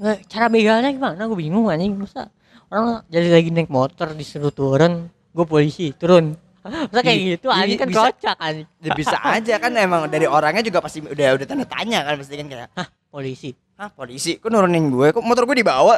[0.00, 1.24] Nggak, cara begalnya gimana?
[1.24, 1.96] Gue bingung anjing.
[1.96, 2.28] Masa
[2.68, 6.36] orang jadi lagi naik motor disuruh turun, gue polisi turun.
[6.60, 8.66] Masa kayak gitu anjing kan bisa- kocak anjing.
[8.84, 12.36] Ya bisa aja kan emang dari orangnya juga pasti udah udah tanda tanya kan pasti
[12.36, 13.50] kan kayak Hah, polisi.
[13.80, 15.96] Hah polisi kok nurunin gue kok motor gue dibawa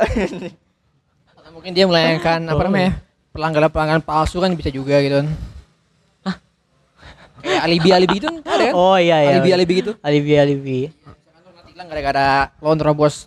[1.35, 3.03] Atau mungkin dia melayangkan apa namanya?
[3.35, 5.29] Pelanggaran-pelanggaran palsu kan bisa juga gitu kan.
[7.43, 8.75] Kayak alibi-alibi itu kan ada kan?
[8.79, 9.31] Oh iya iya.
[9.35, 9.93] Alibi-alibi gitu.
[9.99, 10.79] Alibi alibi.
[11.67, 13.27] Hilang gara-gara lo nerobos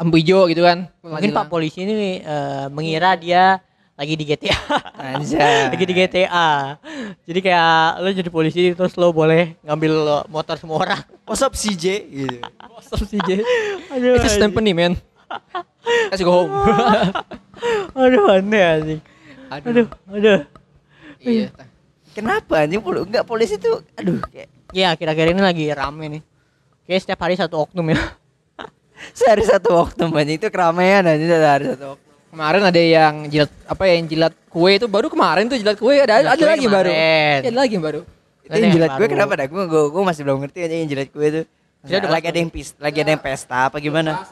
[0.00, 0.88] lampu hijau gitu kan.
[1.04, 3.60] Mungkin Pak polisi ini eh, mengira dia
[4.00, 4.56] lagi di GTA.
[4.96, 6.80] Anjay lagi di GTA.
[7.28, 11.04] Jadi kayak lo jadi polisi terus lo boleh ngambil motor semua orang.
[11.28, 12.40] What's up CJ gitu
[12.80, 13.44] Stop sih J.
[13.92, 14.16] Aduh.
[14.16, 14.96] It's a company man.
[16.08, 16.52] Let's go home.
[18.00, 19.00] Aduh aneh anjing.
[19.52, 20.48] Aduh, aduh.
[21.20, 21.52] Iya.
[22.16, 26.22] Kenapa anjing pol enggak polisi tuh aduh kayak Ya akhir-akhir ini lagi rame nih.
[26.88, 28.00] Kayak setiap hari satu oknum ya.
[29.18, 33.82] sehari satu waktu anjing itu keramaian anjing sehari satu waktu Kemarin ada yang jilat apa
[33.90, 36.66] ya yang jilat kue itu baru kemarin tuh jilat kue ada Jilat ada kue lagi
[36.70, 36.90] baru.
[36.94, 38.00] Ada lagi yang baru.
[38.46, 39.10] itu yang jilat baru.
[39.10, 41.42] kenapa dah gue gue, masih belum ngerti aja yang jilat gue itu
[41.86, 44.26] Dia udah lagi ada yang pis lagi ada yang pesta apa gimana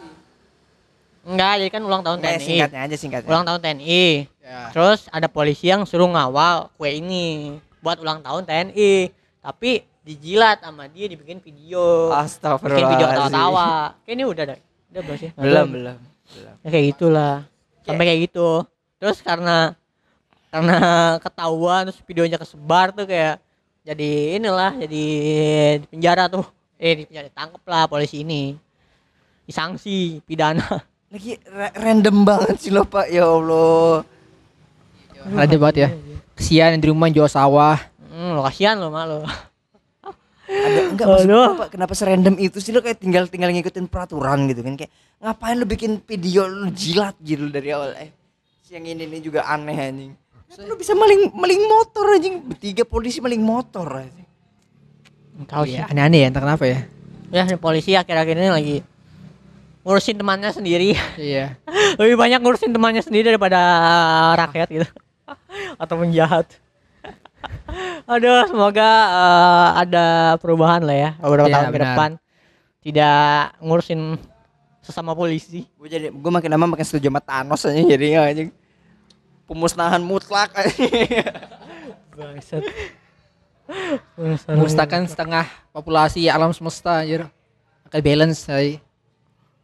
[1.28, 2.46] Enggak, jadi kan ulang tahun Enggak, TNI.
[2.46, 4.04] singkatnya aja singkatnya Ulang tahun TNI.
[4.40, 4.60] Ya.
[4.72, 7.52] Terus ada polisi yang suruh ngawal kue ini
[7.84, 9.12] buat ulang tahun TNI.
[9.44, 12.08] Tapi dijilat sama dia dibikin video.
[12.64, 13.06] Bikin video.
[13.12, 14.58] Kayak ini udah dah.
[14.88, 15.30] Udah belum sih?
[15.36, 15.96] belum belum
[16.32, 17.44] belum Ya, kayak gitulah.
[17.88, 18.68] Sampai kayak gitu.
[19.00, 19.72] Terus karena
[20.52, 20.76] karena
[21.24, 23.40] ketahuan terus videonya kesebar tuh kayak
[23.88, 25.04] jadi inilah jadi
[25.80, 26.44] di penjara tuh.
[26.76, 28.52] Eh di penjara tangkep lah polisi ini.
[29.48, 30.84] Disanksi pidana.
[31.08, 34.04] lagi ra- random banget sih lo pak ya allah
[35.24, 35.88] Ada banget ya.
[36.36, 37.80] Kesian yang di rumah jual sawah.
[38.12, 39.24] Hmm, lo kasihan lo malu.
[40.48, 41.28] Ada enggak maksud
[41.60, 45.56] Pak, kenapa serandom itu sih lo kayak tinggal tinggal ngikutin peraturan gitu kan kayak ngapain
[45.60, 48.10] lo bikin video lo jilat gitu dari awal eh
[48.64, 50.12] si yang ini nih juga aneh anjing
[50.48, 54.28] Kenapa lo bisa maling maling motor anjing bertiga polisi maling motor anjing
[55.46, 55.78] Tahu sih.
[55.78, 56.78] Iya, aneh-aneh ya, entah kenapa ya.
[57.30, 58.76] Ya, si polisi akhir-akhir ini lagi
[59.86, 60.98] ngurusin temannya sendiri.
[61.14, 61.54] Iya.
[62.00, 63.60] Lebih banyak ngurusin temannya sendiri daripada
[64.34, 64.88] rakyat gitu.
[65.78, 66.50] Atau penjahat.
[68.08, 70.06] Aduh, semoga eh, ada
[70.40, 72.10] perubahan lah ya beberapa Iya, tahun ke depan.
[72.80, 74.00] Tidak ngurusin
[74.80, 75.68] sesama polisi.
[75.76, 78.48] gue jadi gue makin lama makin setuju sama Thanos aja jadinya anjing
[79.44, 80.52] pemusnahan mutlak.
[82.16, 82.64] Bangsat.
[84.48, 85.44] Memusnahkan setengah
[85.76, 87.28] populasi alam semesta anjir.
[87.84, 88.80] Akan balance ay.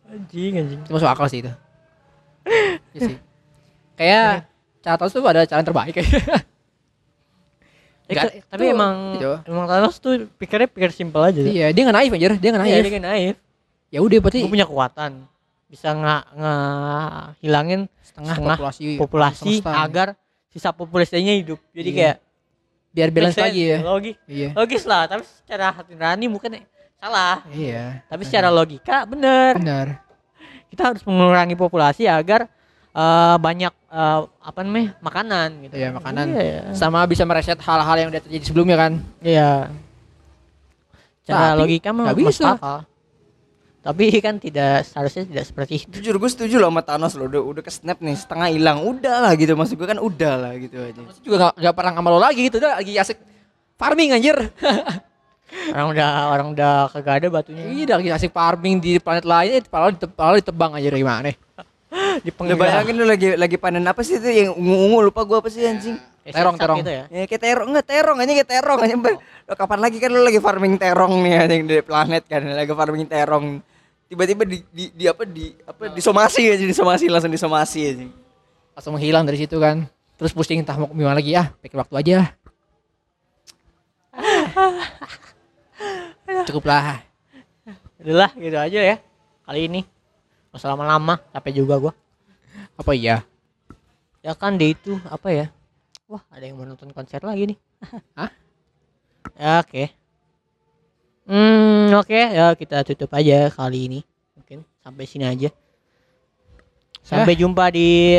[0.09, 0.81] anjing anjing.
[0.85, 1.53] Itu masuk akal sih itu.
[2.93, 3.16] Iya sih.
[3.97, 4.49] Kayak
[4.85, 6.45] cara Thanos tuh ada cara terbaik kayaknya.
[8.05, 9.32] Nggak, ke- tapi itu- emang gitu.
[9.46, 11.40] emang Thanos tuh pikirnya pikir simpel aja.
[11.40, 12.82] Iya, dia nggak naif anjir, dia nggak Iya, naif.
[12.82, 13.34] dia kan naif.
[13.88, 15.11] Ya udah berarti Gue punya kekuatan.
[15.64, 19.70] Bisa nggak ngehilangin setengah, setengah populasi populasi semesta.
[19.78, 20.09] agar
[20.48, 21.59] sisa populasinya hidup.
[21.70, 21.96] Jadi Iya.
[21.96, 22.16] kayak
[22.90, 23.78] biar balance lagi ya.
[23.80, 24.16] Logis.
[24.26, 24.48] Iya.
[24.52, 26.50] Logis lah, tapi secara hati nurani mungkin
[26.94, 27.42] salah.
[27.48, 28.05] Iya.
[28.05, 29.57] Tapi secara logika bener.
[29.57, 29.86] benar.
[30.68, 32.46] Kita harus mengurangi populasi agar
[32.95, 35.74] eh, banyak eh, apa namanya makanan gitu.
[35.74, 36.26] Iya, makanan.
[36.30, 36.61] Iya.
[36.78, 38.92] Sama bisa mereset hal-hal yang udah terjadi sebelumnya kan.
[39.20, 39.74] Iya.
[41.24, 42.55] Secara Tapi logika mah bisa.
[42.55, 42.78] akal.
[43.84, 46.01] Tapi kan tidak seharusnya tidak seperti itu.
[46.01, 49.28] jujur gue setuju loh sama Thanos lo udah udah ke snap nih setengah hilang udah
[49.28, 52.09] lah gitu maksud gue kan udah lah gitu aja Terus juga gak, gak pernah sama
[52.09, 53.20] lo lagi gitu udah lagi asik
[53.76, 54.36] farming anjir.
[55.70, 57.62] Orang udah orang udah kagak ada batunya.
[57.70, 61.30] Iya, udah lagi asik farming di planet lain, eh, padahal ditebang, aja gimana?
[62.26, 65.51] Di Lu bayangin lu lagi lagi panen apa sih itu yang ungu-ungu lupa gua apa
[65.51, 66.80] sih anjing Terong, terong.
[66.80, 67.05] Gitu ya.
[67.12, 68.97] Ya kayak terong enggak terong aja kayak terong aja.
[68.97, 72.72] Ber- Lo kapan lagi kan lu lagi farming terong nih anjing di planet kan lagi
[72.72, 73.61] farming terong.
[74.09, 78.09] Tiba-tiba di, di, di apa di apa disomasi aja disomasi langsung disomasi aja.
[78.72, 79.84] Langsung menghilang dari situ kan.
[80.14, 82.18] terus pusing entah mau gimana lagi ya pikir waktu aja
[86.47, 87.03] cukup lah
[87.99, 88.97] Udahlah gitu aja ya.
[89.42, 89.82] Kali ini.
[90.55, 91.92] Usah lama-lama, capek juga gua.
[92.74, 93.22] apa iya
[94.22, 95.46] Ya kan dia itu apa ya?
[96.09, 97.59] Wah, ada yang mau nonton konser lagi nih.
[98.18, 98.30] Hah?
[99.34, 99.84] ya oke.
[101.24, 104.00] Hmm, oke ya kita tutup aja kali ini.
[104.36, 105.50] Mungkin sampai sini aja.
[107.05, 108.16] Sampai jumpa di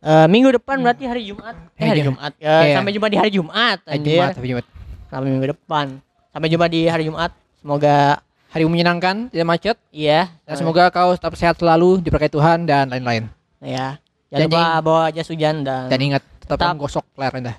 [0.00, 1.54] eh, minggu depan berarti hari Jumat.
[1.76, 2.02] Eh, hari.
[2.02, 2.32] Jumat.
[2.40, 2.74] Ya, Iya.
[2.80, 3.78] Sampai jumpa di hari Jumat.
[3.86, 4.02] Hari.
[4.02, 4.66] Jumat, hari Jumat.
[5.06, 5.86] Sampai minggu depan.
[6.30, 7.30] Sampai jumpa di hari Jumat.
[7.58, 8.18] Semoga
[8.50, 10.28] hari menyenangkan tidak macet iya.
[10.42, 13.30] dan semoga kau tetap sehat selalu diberkati Tuhan dan lain-lain
[13.62, 13.96] ya.
[14.30, 16.78] Dan Jangan lupa bawa jas hujan dan, dan ingat tetap, Tetap.
[16.78, 17.54] gosok layar anda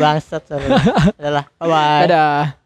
[0.00, 0.42] bangsat.
[1.18, 1.46] Adalah.
[1.58, 2.00] Bye bye.
[2.06, 2.59] dadah